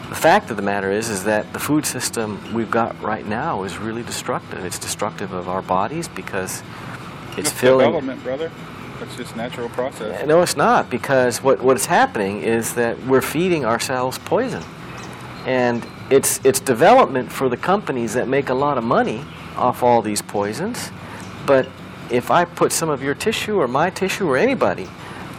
the 0.09 0.17
fact 0.17 0.51
of 0.51 0.57
the 0.57 0.63
matter 0.63 0.91
is, 0.91 1.09
is 1.09 1.25
that 1.25 1.53
the 1.53 1.59
food 1.61 1.87
system 1.87 2.39
we've 2.53 2.71
got 2.71 3.01
right 3.01 3.27
now 3.27 3.63
is 3.63 3.79
really 3.79 4.03
destructive. 4.03 4.65
It's 4.65 4.79
destructive 4.79 5.33
of 5.33 5.49
our 5.49 5.63
bodies 5.63 6.09
because 6.09 6.63
it's 7.37 7.51
That's 7.51 7.53
filling. 7.53 7.87
development, 7.87 8.23
brother. 8.23 8.51
That's 9.01 9.17
just 9.17 9.37
natural 9.37 9.69
process. 9.71 10.27
No, 10.27 10.43
it's 10.43 10.57
not 10.57 10.89
because 10.89 11.43
what 11.43 11.61
what's 11.63 11.87
happening 11.87 12.43
is 12.43 12.75
that 12.75 12.99
we're 13.07 13.23
feeding 13.23 13.65
ourselves 13.65 14.19
poison, 14.19 14.63
and 15.47 15.87
it's 16.11 16.41
it's 16.45 16.61
development 16.61 17.31
for 17.31 17.49
the 17.49 17.57
companies 17.57 18.15
that 18.15 18.29
make 18.29 18.49
a 18.49 18.55
lot 18.55 18.79
of 18.79 18.85
money 18.85 19.25
off 19.57 19.83
all 19.83 20.03
these 20.03 20.23
poisons. 20.23 20.91
But 21.47 21.69
if 22.11 22.31
I 22.31 22.45
put 22.45 22.73
some 22.73 22.89
of 22.89 23.03
your 23.03 23.15
tissue 23.15 23.59
or 23.61 23.69
my 23.69 23.91
tissue 23.91 24.29
or 24.29 24.37
anybody 24.37 24.89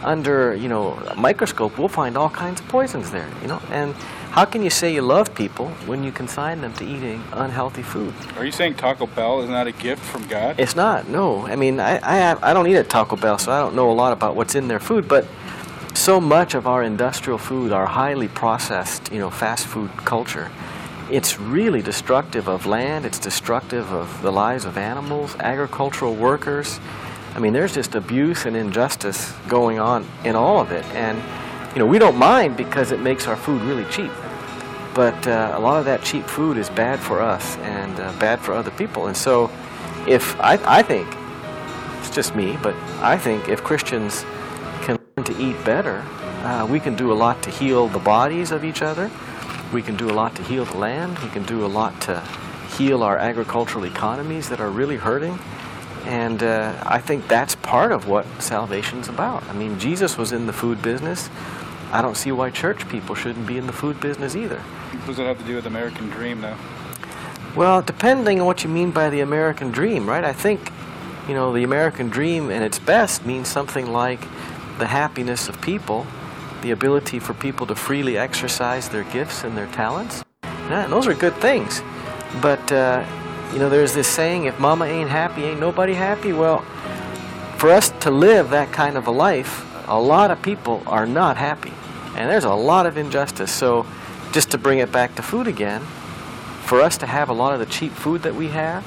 under 0.02 0.54
you 0.54 0.68
know 0.68 0.92
a 1.08 1.16
microscope, 1.16 1.78
we'll 1.78 1.88
find 1.88 2.16
all 2.16 2.30
kinds 2.30 2.60
of 2.60 2.68
poisons 2.68 3.10
there. 3.10 3.28
You 3.42 3.48
know, 3.48 3.62
and 3.70 3.94
how 4.30 4.44
can 4.44 4.62
you 4.62 4.70
say 4.70 4.92
you 4.92 5.00
love 5.02 5.34
people 5.34 5.68
when 5.86 6.04
you 6.04 6.12
consign 6.12 6.60
them 6.60 6.72
to 6.74 6.84
eating 6.84 7.22
unhealthy 7.32 7.82
food? 7.82 8.12
Are 8.36 8.44
you 8.44 8.52
saying 8.52 8.74
Taco 8.74 9.06
Bell 9.06 9.40
is 9.40 9.48
not 9.48 9.66
a 9.66 9.72
gift 9.72 10.04
from 10.04 10.26
God? 10.26 10.60
It's 10.60 10.76
not. 10.76 11.08
No. 11.08 11.46
I 11.46 11.56
mean, 11.56 11.80
I 11.80 11.96
I, 11.98 12.50
I 12.50 12.52
don't 12.52 12.66
eat 12.66 12.76
at 12.76 12.90
Taco 12.90 13.16
Bell, 13.16 13.38
so 13.38 13.50
I 13.50 13.58
don't 13.60 13.74
know 13.74 13.90
a 13.90 13.94
lot 13.94 14.12
about 14.12 14.36
what's 14.36 14.54
in 14.54 14.68
their 14.68 14.80
food, 14.80 15.08
but 15.08 15.26
so 15.96 16.20
much 16.20 16.54
of 16.54 16.66
our 16.66 16.82
industrial 16.82 17.38
food, 17.38 17.72
our 17.72 17.86
highly 17.86 18.28
processed, 18.28 19.10
you 19.10 19.18
know, 19.18 19.30
fast 19.30 19.66
food 19.66 19.90
culture, 20.04 20.50
it's 21.10 21.40
really 21.40 21.80
destructive 21.80 22.48
of 22.48 22.66
land, 22.66 23.06
it's 23.06 23.18
destructive 23.18 23.90
of 23.92 24.22
the 24.22 24.30
lives 24.30 24.66
of 24.66 24.76
animals, 24.76 25.34
agricultural 25.36 26.14
workers. 26.14 26.78
I 27.34 27.38
mean, 27.38 27.54
there's 27.54 27.74
just 27.74 27.94
abuse 27.94 28.44
and 28.44 28.54
injustice 28.54 29.32
going 29.48 29.78
on 29.78 30.06
in 30.24 30.36
all 30.36 30.60
of 30.60 30.70
it. 30.70 30.84
And, 30.86 31.16
you 31.72 31.78
know, 31.78 31.86
we 31.86 31.98
don't 31.98 32.16
mind 32.16 32.56
because 32.58 32.92
it 32.92 33.00
makes 33.00 33.26
our 33.26 33.36
food 33.36 33.62
really 33.62 33.84
cheap. 33.90 34.10
But 34.94 35.26
uh, 35.26 35.54
a 35.56 35.60
lot 35.60 35.78
of 35.78 35.86
that 35.86 36.02
cheap 36.02 36.24
food 36.24 36.58
is 36.58 36.68
bad 36.70 37.00
for 37.00 37.22
us 37.22 37.56
and 37.58 37.98
uh, 37.98 38.12
bad 38.18 38.40
for 38.40 38.52
other 38.52 38.70
people. 38.72 39.06
And 39.06 39.16
so, 39.16 39.50
if 40.06 40.38
I, 40.40 40.58
I 40.78 40.82
think, 40.82 41.08
it's 42.00 42.14
just 42.14 42.34
me, 42.34 42.58
but 42.62 42.74
I 43.00 43.16
think 43.16 43.48
if 43.48 43.62
Christians 43.64 44.24
to 45.24 45.34
eat 45.38 45.56
better, 45.64 46.04
uh, 46.44 46.66
we 46.70 46.78
can 46.78 46.94
do 46.94 47.10
a 47.10 47.14
lot 47.14 47.42
to 47.42 47.48
heal 47.48 47.88
the 47.88 47.98
bodies 47.98 48.50
of 48.50 48.62
each 48.66 48.82
other. 48.82 49.10
We 49.72 49.80
can 49.80 49.96
do 49.96 50.10
a 50.10 50.12
lot 50.12 50.36
to 50.36 50.42
heal 50.42 50.66
the 50.66 50.76
land. 50.76 51.18
We 51.20 51.30
can 51.30 51.42
do 51.44 51.64
a 51.64 51.66
lot 51.66 51.98
to 52.02 52.20
heal 52.76 53.02
our 53.02 53.16
agricultural 53.16 53.86
economies 53.86 54.50
that 54.50 54.60
are 54.60 54.68
really 54.68 54.96
hurting. 54.96 55.38
And 56.04 56.42
uh, 56.42 56.78
I 56.84 56.98
think 56.98 57.28
that's 57.28 57.54
part 57.54 57.92
of 57.92 58.08
what 58.08 58.26
salvation's 58.42 59.08
about. 59.08 59.42
I 59.44 59.54
mean, 59.54 59.78
Jesus 59.78 60.18
was 60.18 60.32
in 60.32 60.46
the 60.46 60.52
food 60.52 60.82
business. 60.82 61.30
I 61.92 62.02
don't 62.02 62.14
see 62.14 62.30
why 62.30 62.50
church 62.50 62.86
people 62.90 63.14
shouldn't 63.14 63.46
be 63.46 63.56
in 63.56 63.66
the 63.66 63.72
food 63.72 63.98
business 64.02 64.36
either. 64.36 64.58
What 64.58 65.06
does 65.06 65.16
that 65.16 65.24
have 65.24 65.38
to 65.38 65.44
do 65.46 65.54
with 65.54 65.64
the 65.64 65.70
American 65.70 66.10
Dream, 66.10 66.42
though? 66.42 66.58
Well, 67.56 67.80
depending 67.80 68.38
on 68.40 68.46
what 68.46 68.62
you 68.64 68.68
mean 68.68 68.90
by 68.90 69.08
the 69.08 69.20
American 69.20 69.70
dream, 69.70 70.06
right? 70.06 70.24
I 70.24 70.34
think, 70.34 70.70
you 71.26 71.32
know, 71.32 71.54
the 71.54 71.64
American 71.64 72.10
dream 72.10 72.50
in 72.50 72.62
its 72.62 72.78
best 72.78 73.24
means 73.24 73.48
something 73.48 73.90
like 73.90 74.20
the 74.78 74.86
happiness 74.86 75.48
of 75.48 75.60
people, 75.60 76.06
the 76.62 76.70
ability 76.70 77.18
for 77.18 77.34
people 77.34 77.66
to 77.66 77.74
freely 77.74 78.18
exercise 78.18 78.88
their 78.88 79.04
gifts 79.04 79.44
and 79.44 79.56
their 79.56 79.66
talents. 79.68 80.24
And 80.42 80.92
those 80.92 81.06
are 81.06 81.14
good 81.14 81.34
things. 81.36 81.82
But, 82.42 82.70
uh, 82.72 83.04
you 83.52 83.58
know, 83.58 83.68
there's 83.68 83.94
this 83.94 84.08
saying 84.08 84.44
if 84.44 84.58
mama 84.58 84.84
ain't 84.86 85.10
happy, 85.10 85.44
ain't 85.44 85.60
nobody 85.60 85.94
happy. 85.94 86.32
Well, 86.32 86.60
for 87.58 87.70
us 87.70 87.90
to 88.00 88.10
live 88.10 88.50
that 88.50 88.72
kind 88.72 88.96
of 88.96 89.06
a 89.06 89.10
life, 89.10 89.64
a 89.88 90.00
lot 90.00 90.30
of 90.30 90.42
people 90.42 90.82
are 90.86 91.06
not 91.06 91.36
happy. 91.36 91.72
And 92.16 92.30
there's 92.30 92.44
a 92.44 92.54
lot 92.54 92.86
of 92.86 92.96
injustice. 92.96 93.52
So, 93.52 93.86
just 94.32 94.50
to 94.50 94.58
bring 94.58 94.80
it 94.80 94.90
back 94.92 95.14
to 95.14 95.22
food 95.22 95.46
again, 95.46 95.80
for 96.64 96.80
us 96.80 96.98
to 96.98 97.06
have 97.06 97.28
a 97.28 97.32
lot 97.32 97.52
of 97.52 97.60
the 97.60 97.66
cheap 97.66 97.92
food 97.92 98.22
that 98.22 98.34
we 98.34 98.48
have, 98.48 98.84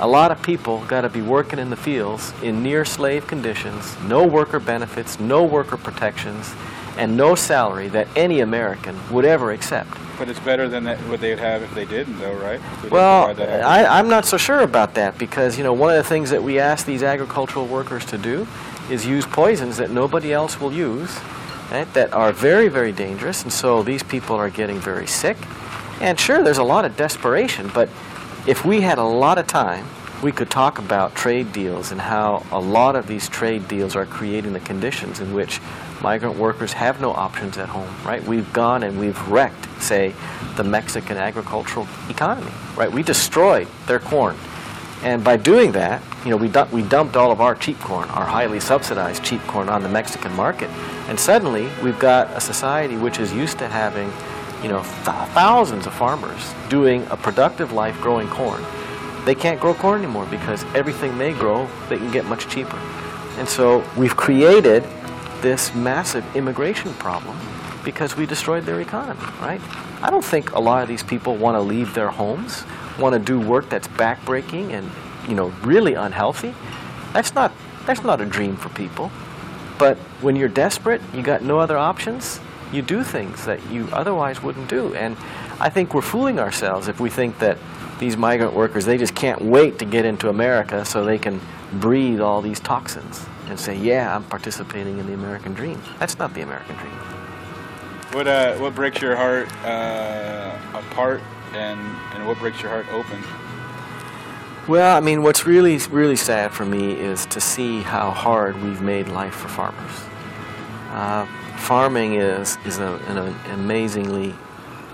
a 0.00 0.06
lot 0.06 0.30
of 0.30 0.42
people 0.42 0.82
got 0.86 1.02
to 1.02 1.10
be 1.10 1.20
working 1.20 1.58
in 1.58 1.68
the 1.68 1.76
fields 1.76 2.32
in 2.42 2.62
near 2.62 2.84
slave 2.86 3.26
conditions, 3.26 3.96
no 4.04 4.26
worker 4.26 4.58
benefits, 4.58 5.20
no 5.20 5.44
worker 5.44 5.76
protections, 5.76 6.54
and 6.96 7.16
no 7.16 7.34
salary 7.34 7.88
that 7.88 8.08
any 8.16 8.40
American 8.40 8.98
would 9.10 9.26
ever 9.26 9.52
accept. 9.52 9.90
But 10.18 10.28
it's 10.28 10.40
better 10.40 10.68
than 10.68 10.84
that, 10.84 10.98
what 11.00 11.20
they'd 11.20 11.38
have 11.38 11.62
if 11.62 11.74
they 11.74 11.84
didn't, 11.84 12.18
though, 12.18 12.34
right? 12.34 12.60
We 12.82 12.88
Well, 12.88 13.38
I, 13.40 13.84
I'm 13.86 14.08
not 14.08 14.24
so 14.24 14.36
sure 14.38 14.60
about 14.60 14.94
that 14.94 15.18
because, 15.18 15.58
you 15.58 15.64
know, 15.64 15.72
one 15.72 15.90
of 15.90 16.02
the 16.02 16.08
things 16.08 16.30
that 16.30 16.42
we 16.42 16.58
ask 16.58 16.86
these 16.86 17.02
agricultural 17.02 17.66
workers 17.66 18.04
to 18.06 18.18
do 18.18 18.46
is 18.90 19.06
use 19.06 19.26
poisons 19.26 19.76
that 19.76 19.90
nobody 19.90 20.32
else 20.32 20.60
will 20.60 20.72
use, 20.72 21.18
right, 21.70 21.90
that 21.92 22.12
are 22.12 22.32
very, 22.32 22.68
very 22.68 22.92
dangerous, 22.92 23.42
and 23.42 23.52
so 23.52 23.82
these 23.82 24.02
people 24.02 24.34
are 24.36 24.50
getting 24.50 24.78
very 24.78 25.06
sick. 25.06 25.36
And 26.00 26.18
sure, 26.18 26.42
there's 26.42 26.58
a 26.58 26.64
lot 26.64 26.86
of 26.86 26.96
desperation, 26.96 27.70
but 27.74 27.88
if 28.46 28.64
we 28.64 28.80
had 28.80 28.98
a 28.98 29.04
lot 29.04 29.38
of 29.38 29.46
time, 29.46 29.86
we 30.22 30.32
could 30.32 30.50
talk 30.50 30.78
about 30.78 31.14
trade 31.14 31.52
deals 31.52 31.92
and 31.92 32.00
how 32.00 32.44
a 32.52 32.60
lot 32.60 32.96
of 32.96 33.06
these 33.06 33.28
trade 33.28 33.66
deals 33.68 33.96
are 33.96 34.06
creating 34.06 34.52
the 34.52 34.60
conditions 34.60 35.20
in 35.20 35.32
which 35.32 35.60
migrant 36.02 36.36
workers 36.36 36.72
have 36.72 37.00
no 37.00 37.12
options 37.12 37.56
at 37.58 37.68
home, 37.68 37.92
right? 38.04 38.22
We've 38.24 38.50
gone 38.52 38.82
and 38.82 38.98
we've 38.98 39.20
wrecked, 39.28 39.82
say, 39.82 40.14
the 40.56 40.64
Mexican 40.64 41.16
agricultural 41.16 41.86
economy, 42.08 42.52
right? 42.76 42.90
We 42.90 43.02
destroyed 43.02 43.68
their 43.86 43.98
corn. 43.98 44.36
And 45.02 45.24
by 45.24 45.38
doing 45.38 45.72
that, 45.72 46.02
you 46.24 46.30
know, 46.30 46.36
we, 46.36 46.48
we 46.70 46.86
dumped 46.86 47.16
all 47.16 47.32
of 47.32 47.40
our 47.40 47.54
cheap 47.54 47.78
corn, 47.80 48.08
our 48.10 48.26
highly 48.26 48.60
subsidized 48.60 49.24
cheap 49.24 49.40
corn, 49.42 49.70
on 49.70 49.82
the 49.82 49.88
Mexican 49.88 50.34
market. 50.34 50.68
And 51.08 51.18
suddenly, 51.18 51.68
we've 51.82 51.98
got 51.98 52.30
a 52.36 52.40
society 52.40 52.96
which 52.96 53.18
is 53.18 53.32
used 53.32 53.58
to 53.58 53.68
having, 53.68 54.10
you 54.62 54.68
know, 54.68 54.82
th- 54.82 55.28
thousands 55.34 55.86
of 55.86 55.94
farmers 55.94 56.54
doing 56.68 57.06
a 57.10 57.16
productive 57.16 57.72
life 57.72 57.98
growing 58.00 58.28
corn. 58.28 58.64
They 59.24 59.34
can't 59.34 59.60
grow 59.60 59.74
corn 59.74 60.02
anymore 60.02 60.26
because 60.26 60.64
everything 60.74 61.18
they 61.18 61.32
grow, 61.32 61.68
they 61.88 61.98
can 61.98 62.10
get 62.10 62.24
much 62.26 62.48
cheaper. 62.48 62.76
And 63.38 63.48
so 63.48 63.84
we've 63.96 64.16
created 64.16 64.84
this 65.40 65.74
massive 65.74 66.24
immigration 66.36 66.92
problem 66.94 67.38
because 67.84 68.16
we 68.16 68.26
destroyed 68.26 68.64
their 68.64 68.80
economy, 68.80 69.20
right? 69.40 69.60
I 70.02 70.10
don't 70.10 70.24
think 70.24 70.52
a 70.52 70.60
lot 70.60 70.82
of 70.82 70.88
these 70.88 71.02
people 71.02 71.36
want 71.36 71.56
to 71.56 71.60
leave 71.60 71.94
their 71.94 72.10
homes, 72.10 72.64
want 72.98 73.14
to 73.14 73.18
do 73.18 73.40
work 73.40 73.68
that's 73.68 73.88
backbreaking 73.88 74.70
and, 74.70 74.90
you 75.28 75.34
know, 75.34 75.48
really 75.62 75.94
unhealthy. 75.94 76.54
That's 77.12 77.34
not 77.34 77.52
that's 77.86 78.04
not 78.04 78.20
a 78.20 78.26
dream 78.26 78.56
for 78.56 78.68
people. 78.70 79.10
But 79.78 79.96
when 80.20 80.36
you're 80.36 80.48
desperate, 80.48 81.00
you 81.14 81.22
got 81.22 81.42
no 81.42 81.58
other 81.58 81.78
options, 81.78 82.38
you 82.72 82.82
do 82.82 83.02
things 83.02 83.44
that 83.46 83.64
you 83.70 83.88
otherwise 83.92 84.42
wouldn't 84.42 84.68
do. 84.68 84.94
And 84.94 85.16
I 85.58 85.68
think 85.70 85.94
we're 85.94 86.02
fooling 86.02 86.38
ourselves 86.38 86.88
if 86.88 87.00
we 87.00 87.10
think 87.10 87.38
that 87.40 87.58
these 87.98 88.16
migrant 88.16 88.54
workers, 88.54 88.84
they 88.84 88.96
just 88.96 89.14
can't 89.14 89.42
wait 89.42 89.78
to 89.78 89.84
get 89.84 90.04
into 90.04 90.28
America 90.28 90.84
so 90.84 91.04
they 91.04 91.18
can 91.18 91.40
breathe 91.74 92.20
all 92.20 92.40
these 92.40 92.58
toxins 92.60 93.26
and 93.48 93.58
say, 93.58 93.76
yeah, 93.76 94.14
I'm 94.14 94.24
participating 94.24 94.98
in 94.98 95.06
the 95.06 95.14
American 95.14 95.52
dream. 95.52 95.80
That's 95.98 96.18
not 96.18 96.32
the 96.34 96.42
American 96.42 96.76
dream. 96.76 96.92
What 98.12 98.26
uh, 98.26 98.56
what 98.56 98.74
breaks 98.74 99.00
your 99.00 99.14
heart 99.14 99.48
uh, 99.64 100.58
apart, 100.74 101.20
and 101.52 101.78
and 102.14 102.26
what 102.26 102.38
breaks 102.38 102.60
your 102.60 102.70
heart 102.70 102.86
open? 102.92 103.22
Well, 104.66 104.96
I 104.96 105.00
mean, 105.00 105.22
what's 105.22 105.46
really, 105.46 105.78
really 105.90 106.16
sad 106.16 106.52
for 106.52 106.64
me 106.64 106.92
is 106.92 107.26
to 107.26 107.40
see 107.40 107.82
how 107.82 108.10
hard 108.10 108.60
we've 108.62 108.80
made 108.80 109.08
life 109.08 109.34
for 109.34 109.48
farmers. 109.48 109.92
Uh, 110.90 111.26
farming 111.60 112.14
is, 112.14 112.58
is 112.64 112.78
a, 112.78 112.96
an 113.08 113.18
amazingly 113.52 114.34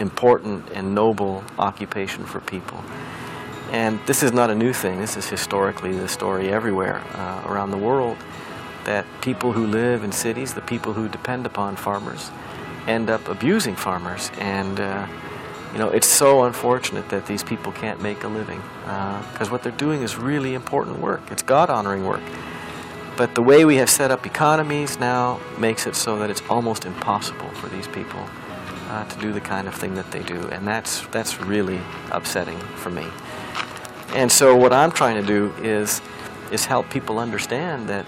important 0.00 0.68
and 0.74 0.94
noble 0.94 1.42
occupation 1.58 2.24
for 2.26 2.40
people. 2.40 2.82
And 3.72 3.98
this 4.06 4.22
is 4.22 4.32
not 4.32 4.50
a 4.50 4.54
new 4.54 4.72
thing. 4.72 5.00
This 5.00 5.16
is 5.16 5.28
historically 5.28 5.96
the 5.98 6.08
story 6.08 6.52
everywhere 6.52 7.02
uh, 7.14 7.42
around 7.46 7.70
the 7.70 7.78
world 7.78 8.16
that 8.84 9.04
people 9.20 9.52
who 9.52 9.66
live 9.66 10.04
in 10.04 10.12
cities, 10.12 10.54
the 10.54 10.60
people 10.60 10.92
who 10.92 11.08
depend 11.08 11.44
upon 11.46 11.74
farmers, 11.74 12.30
end 12.86 13.10
up 13.10 13.28
abusing 13.28 13.74
farmers. 13.74 14.30
And, 14.38 14.78
uh, 14.78 15.06
you 15.72 15.78
know, 15.78 15.88
it's 15.88 16.06
so 16.06 16.44
unfortunate 16.44 17.08
that 17.08 17.26
these 17.26 17.42
people 17.42 17.72
can't 17.72 18.00
make 18.00 18.22
a 18.22 18.28
living 18.28 18.62
because 19.32 19.50
what 19.50 19.64
they're 19.64 19.72
doing 19.72 20.02
is 20.02 20.16
really 20.16 20.54
important 20.54 21.00
work. 21.00 21.22
It's 21.32 21.42
God 21.42 21.68
honoring 21.68 22.06
work. 22.06 22.22
But 23.16 23.34
the 23.34 23.42
way 23.42 23.64
we 23.64 23.76
have 23.76 23.88
set 23.88 24.10
up 24.10 24.26
economies 24.26 24.98
now 24.98 25.40
makes 25.58 25.86
it 25.86 25.96
so 25.96 26.18
that 26.18 26.28
it's 26.28 26.42
almost 26.50 26.84
impossible 26.84 27.48
for 27.50 27.68
these 27.68 27.88
people 27.88 28.22
uh, 28.88 29.04
to 29.04 29.18
do 29.20 29.32
the 29.32 29.40
kind 29.40 29.66
of 29.66 29.74
thing 29.74 29.94
that 29.94 30.10
they 30.10 30.22
do. 30.22 30.48
And 30.48 30.66
that's, 30.66 31.06
that's 31.06 31.40
really 31.40 31.80
upsetting 32.10 32.58
for 32.58 32.90
me. 32.90 33.06
And 34.14 34.30
so 34.30 34.54
what 34.54 34.72
I'm 34.72 34.92
trying 34.92 35.20
to 35.20 35.26
do 35.26 35.52
is, 35.62 36.02
is 36.52 36.66
help 36.66 36.90
people 36.90 37.18
understand 37.18 37.88
that 37.88 38.06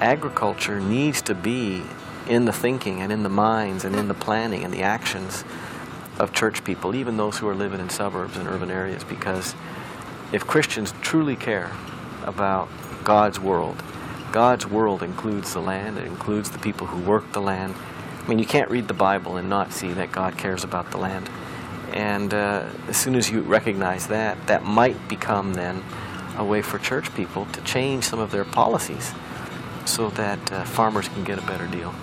agriculture 0.00 0.80
needs 0.80 1.20
to 1.22 1.34
be 1.34 1.82
in 2.28 2.44
the 2.44 2.52
thinking 2.52 3.02
and 3.02 3.10
in 3.10 3.24
the 3.24 3.28
minds 3.28 3.84
and 3.84 3.96
in 3.96 4.06
the 4.06 4.14
planning 4.14 4.62
and 4.62 4.72
the 4.72 4.82
actions 4.82 5.44
of 6.18 6.32
church 6.32 6.62
people, 6.64 6.94
even 6.94 7.16
those 7.16 7.38
who 7.38 7.48
are 7.48 7.54
living 7.54 7.80
in 7.80 7.88
suburbs 7.88 8.36
and 8.36 8.48
urban 8.48 8.70
areas, 8.70 9.02
because 9.04 9.54
if 10.32 10.46
Christians 10.46 10.92
truly 11.00 11.36
care 11.36 11.72
about 12.24 12.68
God's 13.04 13.40
world, 13.40 13.82
God's 14.32 14.66
world 14.66 15.02
includes 15.02 15.54
the 15.54 15.60
land, 15.60 15.98
it 15.98 16.06
includes 16.06 16.50
the 16.50 16.58
people 16.58 16.86
who 16.86 17.02
work 17.08 17.32
the 17.32 17.40
land. 17.40 17.74
I 18.22 18.28
mean, 18.28 18.38
you 18.38 18.46
can't 18.46 18.70
read 18.70 18.88
the 18.88 18.94
Bible 18.94 19.36
and 19.36 19.48
not 19.48 19.72
see 19.72 19.92
that 19.94 20.12
God 20.12 20.36
cares 20.36 20.64
about 20.64 20.90
the 20.90 20.98
land. 20.98 21.30
And 21.92 22.34
uh, 22.34 22.68
as 22.88 22.96
soon 22.96 23.14
as 23.14 23.30
you 23.30 23.40
recognize 23.40 24.08
that, 24.08 24.46
that 24.46 24.64
might 24.64 25.08
become 25.08 25.54
then 25.54 25.82
a 26.36 26.44
way 26.44 26.62
for 26.62 26.78
church 26.78 27.12
people 27.14 27.46
to 27.46 27.60
change 27.62 28.04
some 28.04 28.20
of 28.20 28.30
their 28.30 28.44
policies 28.44 29.12
so 29.86 30.10
that 30.10 30.52
uh, 30.52 30.64
farmers 30.64 31.08
can 31.08 31.24
get 31.24 31.38
a 31.38 31.42
better 31.42 31.66
deal. 31.66 31.94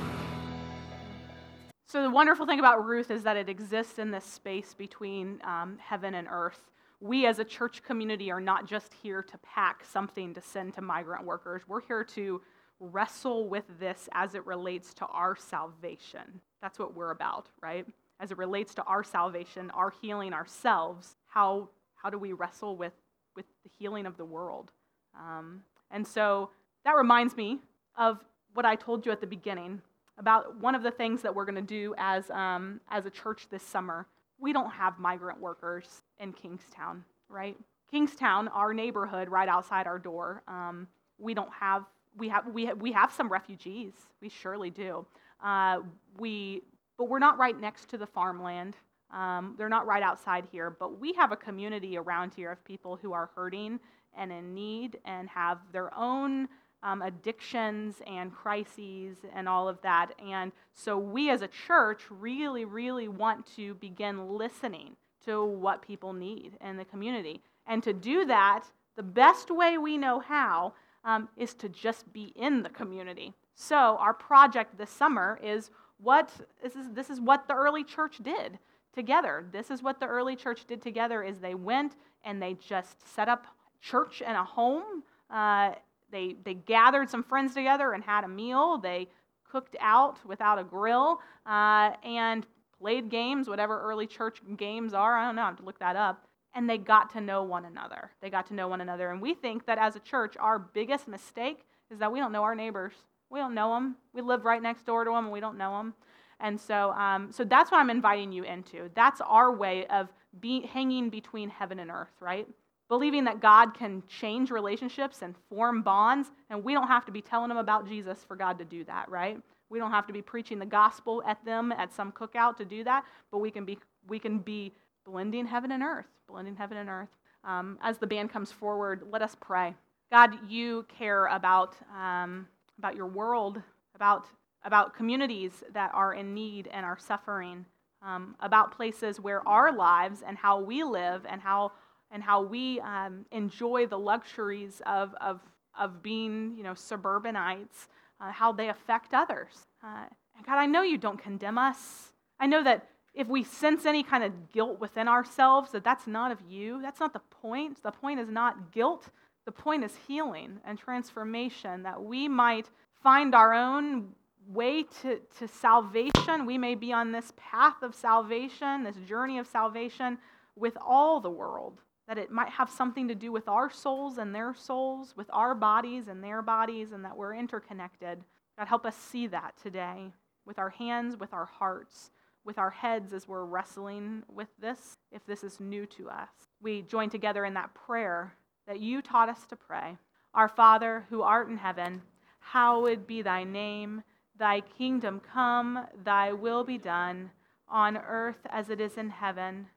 So, 1.88 2.02
the 2.02 2.10
wonderful 2.10 2.46
thing 2.46 2.60
about 2.60 2.86
Ruth 2.86 3.12
is 3.12 3.24
that 3.24 3.38
it 3.38 3.48
exists 3.48 4.00
in 4.00 4.12
this 4.12 4.26
space 4.26 4.74
between 4.74 5.40
um, 5.44 5.78
heaven 5.80 6.16
and 6.16 6.28
earth. 6.30 6.60
We 7.06 7.28
as 7.28 7.38
a 7.38 7.46
church 7.46 7.84
community 7.84 8.32
are 8.32 8.42
not 8.42 8.66
just 8.66 8.92
here 8.92 9.22
to 9.22 9.38
pack 9.38 9.86
something 9.86 10.34
to 10.34 10.42
send 10.42 10.74
to 10.74 10.82
migrant 10.82 11.24
workers, 11.24 11.62
we're 11.68 11.82
here 11.82 12.04
to 12.04 12.42
wrestle 12.80 13.48
with 13.48 13.66
this 13.80 14.10
as 14.14 14.34
it 14.34 14.44
relates 14.48 14.92
to 14.96 15.06
our 15.06 15.36
salvation. 15.36 16.42
That's 16.64 16.80
what 16.80 16.96
we're 16.96 17.12
about, 17.12 17.50
right? 17.62 17.86
As 18.20 18.32
it 18.32 18.40
relates 18.40 18.74
to 18.74 18.84
our 18.86 19.04
salvation, 19.04 19.70
our 19.70 19.94
healing 20.02 20.34
ourselves, 20.34 21.16
how, 21.28 21.70
how 21.94 22.10
do 22.10 22.18
we 22.18 22.34
wrestle 22.34 22.76
with, 22.76 22.94
with 23.36 23.46
the 23.64 23.70
healing 23.78 24.08
of 24.08 24.18
the 24.18 24.26
world? 24.26 24.72
Um, 25.16 25.62
and 25.92 26.08
so 26.08 26.50
that 26.86 26.96
reminds 26.96 27.38
me 27.38 27.60
of 27.96 28.18
what 28.56 28.66
I 28.66 28.74
told 28.74 29.06
you 29.06 29.12
at 29.12 29.22
the 29.22 29.28
beginning 29.28 29.80
about 30.18 30.60
one 30.60 30.74
of 30.74 30.82
the 30.82 30.90
things 30.90 31.22
that 31.22 31.36
we're 31.36 31.46
going 31.46 31.54
to 31.54 31.62
do 31.62 31.94
as, 32.00 32.32
um, 32.32 32.82
as 32.90 33.06
a 33.06 33.12
church 33.12 33.46
this 33.52 33.62
summer. 33.62 34.08
We 34.40 34.54
don't 34.54 34.72
have 34.72 35.00
migrant 35.00 35.40
workers 35.40 36.04
in 36.20 36.34
Kingstowne, 36.34 37.04
right? 37.30 37.58
Kingstowne, 37.94 38.50
our 38.54 38.74
neighborhood 38.74 39.30
right 39.30 39.48
outside 39.48 39.88
our 39.88 40.00
door, 40.00 40.44
um, 40.48 40.88
we 41.18 41.34
don't 41.34 41.52
have 41.54 41.86
we 42.18 42.30
have 42.30 42.48
we 42.48 42.66
have, 42.66 42.82
we 42.82 42.92
have 42.92 43.12
some 43.12 43.30
refugees. 43.30 43.94
We 44.22 44.30
surely 44.30 44.70
do. 44.70 45.06
Uh, 45.44 45.80
we 46.18 46.64
but 46.98 47.10
we're 47.10 47.20
not 47.20 47.38
right 47.38 47.60
next 47.60 47.90
to 47.90 47.98
the 47.98 48.08
farmland. 48.08 48.76
Um, 49.12 49.56
they're 49.58 49.70
not 49.70 49.86
right 49.86 50.04
outside 50.04 50.46
here, 50.52 50.70
but 50.70 51.00
we 51.00 51.14
have 51.14 51.32
a 51.32 51.38
community 51.38 51.98
around 51.98 52.34
here 52.34 52.52
of 52.52 52.64
people 52.66 52.96
who 52.96 53.14
are 53.14 53.30
hurting 53.36 53.80
and 54.18 54.32
in 54.32 54.54
need 54.54 54.98
and 55.06 55.30
have 55.30 55.60
their 55.72 55.94
own 55.98 56.48
um, 56.86 57.02
addictions 57.02 57.96
and 58.06 58.32
crises 58.32 59.18
and 59.34 59.50
all 59.50 59.68
of 59.68 59.82
that. 59.82 60.12
And 60.24 60.52
so 60.74 60.98
we 60.98 61.32
as 61.32 61.42
a 61.42 61.48
church 61.48 62.04
really, 62.10 62.64
really 62.64 63.08
want 63.08 63.48
to 63.56 63.74
begin 63.76 64.38
listening 64.38 64.96
to 65.26 65.44
what 65.44 65.82
people 65.82 66.14
need 66.14 66.58
in 66.64 66.78
the 66.78 66.86
community. 66.86 67.42
And 67.66 67.82
to 67.84 67.92
do 67.92 68.24
that, 68.26 68.66
the 68.96 69.04
best 69.04 69.50
way 69.50 69.80
we 69.80 69.98
know 69.98 70.20
how 70.20 70.74
um, 71.04 71.28
is 71.36 71.56
to 71.56 71.70
just 71.70 72.14
be 72.14 72.32
in 72.36 72.62
the 72.62 72.70
community. 72.70 73.34
So 73.56 73.76
our 73.76 74.14
project 74.14 74.78
this 74.78 74.92
summer 74.92 75.40
is 75.44 75.72
what 75.98 76.30
this 76.62 76.76
is, 76.76 76.92
this 76.94 77.10
is 77.10 77.20
what 77.20 77.48
the 77.48 77.56
early 77.56 77.84
church 77.84 78.18
did 78.22 78.60
together. 78.94 79.46
This 79.52 79.72
is 79.72 79.82
what 79.82 80.00
the 80.00 80.06
early 80.06 80.36
church 80.36 80.66
did 80.66 80.84
together 80.84 81.24
is 81.24 81.40
they 81.40 81.56
went 81.56 81.96
and 82.24 82.40
they 82.40 82.54
just 82.54 83.08
set 83.08 83.28
up 83.28 83.48
church 83.82 84.22
in 84.22 84.36
a 84.36 84.44
home. 84.44 85.04
Uh, 85.32 85.72
they, 86.16 86.36
they 86.44 86.54
gathered 86.54 87.10
some 87.10 87.24
friends 87.24 87.54
together 87.54 87.92
and 87.92 88.04
had 88.04 88.24
a 88.24 88.28
meal. 88.28 88.78
They 88.78 89.10
cooked 89.52 89.76
out 89.82 90.26
without 90.26 90.58
a 90.58 90.64
grill 90.64 91.20
uh, 91.46 91.92
and 92.04 92.46
played 92.80 93.10
games, 93.10 93.48
whatever 93.48 93.82
early 93.82 94.08
church 94.08 94.42
games 94.58 94.94
are. 94.94 95.18
I 95.18 95.26
don't 95.26 95.36
know, 95.36 95.44
I 95.44 95.48
have 95.48 95.58
to 95.58 95.64
look 95.64 95.80
that 95.80 95.96
up 95.96 96.26
and 96.56 96.70
they 96.70 96.78
got 96.78 97.12
to 97.12 97.22
know 97.22 97.44
one 97.44 97.66
another. 97.66 98.12
They 98.22 98.30
got 98.30 98.48
to 98.48 98.54
know 98.54 98.70
one 98.70 98.80
another. 98.80 99.12
And 99.12 99.22
we 99.22 99.34
think 99.34 99.66
that 99.66 99.78
as 99.78 99.98
a 99.98 100.00
church, 100.00 100.36
our 100.40 100.58
biggest 100.58 101.08
mistake 101.08 101.66
is 101.92 102.00
that 102.00 102.12
we 102.12 102.20
don't 102.20 102.32
know 102.32 102.44
our 102.44 102.56
neighbors. 102.56 102.94
We 103.30 103.40
don't 103.40 103.54
know 103.54 103.74
them. 103.74 103.98
We 104.14 104.22
live 104.22 104.46
right 104.46 104.62
next 104.62 104.86
door 104.86 105.04
to 105.04 105.12
them, 105.12 105.26
and 105.26 105.34
we 105.34 105.42
don't 105.42 105.58
know 105.58 105.78
them. 105.78 105.94
And 106.40 106.60
so, 106.60 106.92
um, 106.92 107.32
so 107.32 107.44
that's 107.44 107.72
what 107.72 107.80
I'm 107.80 107.90
inviting 107.90 108.32
you 108.32 108.44
into. 108.44 108.90
That's 108.96 109.20
our 109.22 109.54
way 109.54 109.86
of 109.88 110.08
be, 110.40 110.66
hanging 110.66 111.10
between 111.10 111.50
heaven 111.50 111.80
and 111.80 111.92
earth, 111.92 112.14
right? 112.22 112.48
Believing 112.88 113.24
that 113.24 113.40
God 113.40 113.74
can 113.74 114.04
change 114.08 114.52
relationships 114.52 115.22
and 115.22 115.36
form 115.50 115.82
bonds, 115.82 116.30
and 116.50 116.64
we 116.64 116.74
don't 116.74 116.88
have 116.88 117.06
to 117.06 117.12
be 117.12 117.22
telling 117.22 117.50
them 117.50 117.58
about 117.58 117.88
Jesus 117.88 118.24
for 118.28 118.36
God 118.36 118.60
to 118.60 118.66
do 118.66 118.84
that, 118.84 119.10
right? 119.10 119.40
We 119.70 119.80
don't 119.80 119.92
have 119.92 120.06
to 120.08 120.14
be 120.14 120.22
preaching 120.22 120.60
the 120.60 120.66
gospel 120.66 121.24
at 121.26 121.44
them 121.44 121.72
at 121.72 121.92
some 121.92 122.12
cookout 122.12 122.58
to 122.58 122.66
do 122.66 122.84
that, 122.84 123.04
but 123.32 123.40
we 123.40 123.50
can 123.50 123.66
be 123.66 123.80
we 124.08 124.20
can 124.20 124.38
be 124.38 124.72
blending 125.06 125.46
heaven 125.46 125.72
and 125.72 125.82
earth, 125.82 126.06
blending 126.28 126.56
heaven 126.56 126.78
and 126.78 126.90
earth. 126.90 127.10
Um, 127.44 127.78
as 127.82 127.98
the 127.98 128.08
band 128.08 128.32
comes 128.32 128.52
forward, 128.52 129.04
let 129.12 129.22
us 129.22 129.36
pray. 129.40 129.76
God, 130.12 130.32
you 130.50 130.86
care 130.88 131.28
about, 131.28 131.76
um, 131.96 132.48
about 132.78 132.96
your 132.96 133.08
world, 133.08 133.62
about, 133.96 134.26
about 134.64 134.96
communities 134.96 135.64
that 135.74 135.92
are 135.94 136.14
in 136.14 136.34
need 136.34 136.68
and 136.72 136.86
are 136.86 136.98
suffering, 136.98 137.66
um, 138.02 138.36
about 138.40 138.76
places 138.76 139.20
where 139.20 139.48
our 139.48 139.72
lives 139.72 140.24
and 140.26 140.38
how 140.38 140.60
we 140.60 140.84
live 140.84 141.26
and 141.30 141.42
how, 141.42 141.72
and 142.16 142.24
how 142.24 142.42
we 142.42 142.80
um, 142.80 143.26
enjoy 143.34 143.86
the 143.86 144.00
luxuries 144.00 144.82
of, 144.86 145.14
of, 145.20 145.42
of 145.78 146.02
being 146.02 146.54
you 146.56 146.64
know, 146.64 146.74
suburbanites, 146.74 147.90
uh, 148.22 148.32
how 148.32 148.54
they 148.54 148.70
affect 148.70 149.14
others. 149.14 149.68
Uh, 149.84 150.06
and 150.38 150.46
God, 150.46 150.58
I 150.58 150.66
know 150.66 150.82
you 150.82 150.98
don't 150.98 151.22
condemn 151.22 151.58
us. 151.58 152.14
I 152.40 152.48
know 152.48 152.64
that 152.64 152.88
if 153.14 153.28
we 153.28 153.44
sense 153.44 153.86
any 153.86 154.02
kind 154.02 154.24
of 154.24 154.32
guilt 154.54 154.80
within 154.80 155.10
ourselves, 155.10 155.72
that 155.72 155.84
that's 155.84 156.08
not 156.08 156.32
of 156.32 156.40
you. 156.48 156.82
That's 156.82 157.02
not 157.02 157.12
the 157.12 157.20
point. 157.42 157.84
The 157.84 157.92
point 157.92 158.22
is 158.22 158.30
not 158.30 158.72
guilt. 158.72 159.10
The 159.44 159.52
point 159.52 159.84
is 159.84 159.92
healing 160.08 160.62
and 160.66 160.80
transformation, 160.80 161.84
that 161.84 162.02
we 162.02 162.30
might 162.30 162.70
find 163.04 163.36
our 163.36 163.54
own 163.54 164.08
way 164.48 164.84
to, 165.02 165.20
to 165.40 165.50
salvation. 165.50 166.46
We 166.46 166.58
may 166.58 166.76
be 166.76 166.94
on 166.94 167.12
this 167.12 167.34
path 167.36 167.82
of 167.82 167.94
salvation, 167.94 168.86
this 168.86 168.96
journey 169.06 169.38
of 169.38 169.48
salvation 169.48 170.18
with 170.56 170.78
all 170.80 171.20
the 171.20 171.30
world, 171.30 171.82
that 172.08 172.18
it 172.18 172.32
might 172.32 172.50
have 172.50 172.70
something 172.70 173.08
to 173.08 173.16
do 173.16 173.32
with 173.32 173.48
our 173.48 173.70
souls 173.70 174.18
and 174.18 174.34
their 174.34 174.54
souls, 174.54 175.14
with 175.18 175.30
our 175.32 175.56
bodies 175.56 176.08
and 176.08 176.24
their 176.24 176.42
bodies, 176.42 176.92
and 176.92 177.04
that 177.04 177.18
we're 177.18 177.34
interconnected. 177.34 178.24
God, 178.58 178.68
help 178.68 178.86
us 178.86 178.96
see 178.96 179.28
that 179.28 179.56
today 179.62 180.14
with 180.46 180.60
our 180.60 180.70
hands, 180.70 181.18
with 181.18 181.34
our 181.34 181.46
hearts 181.46 182.12
with 182.46 182.60
our 182.60 182.70
heads 182.70 183.12
as 183.12 183.28
we're 183.28 183.44
wrestling 183.44 184.24
with 184.34 184.48
this, 184.60 184.98
if 185.12 185.26
this 185.26 185.44
is 185.44 185.60
new 185.60 185.86
to 185.88 186.10
us. 186.10 186.30
We 186.62 186.84
join 186.84 187.10
together 187.10 187.44
in 187.44 187.56
that 187.56 187.74
prayer 187.74 188.34
that 188.68 188.80
you 188.80 189.02
taught 189.02 189.30
us 189.30 189.46
to 189.48 189.56
pray. 189.56 189.98
Our 190.34 190.48
Father, 190.48 191.06
who 191.10 191.24
art 191.24 191.50
in 191.50 191.58
heaven, 191.58 192.04
hallowed 192.40 193.08
be 193.08 193.22
thy 193.22 193.44
name. 193.44 194.04
Thy 194.38 194.62
kingdom 194.62 195.22
come, 195.34 195.88
thy 196.04 196.34
will 196.34 196.64
be 196.64 196.78
done, 196.78 197.32
on 197.68 197.98
earth 197.98 198.46
as 198.50 198.70
it 198.70 198.80
is 198.80 198.98
in 198.98 199.10
heaven. 199.10 199.68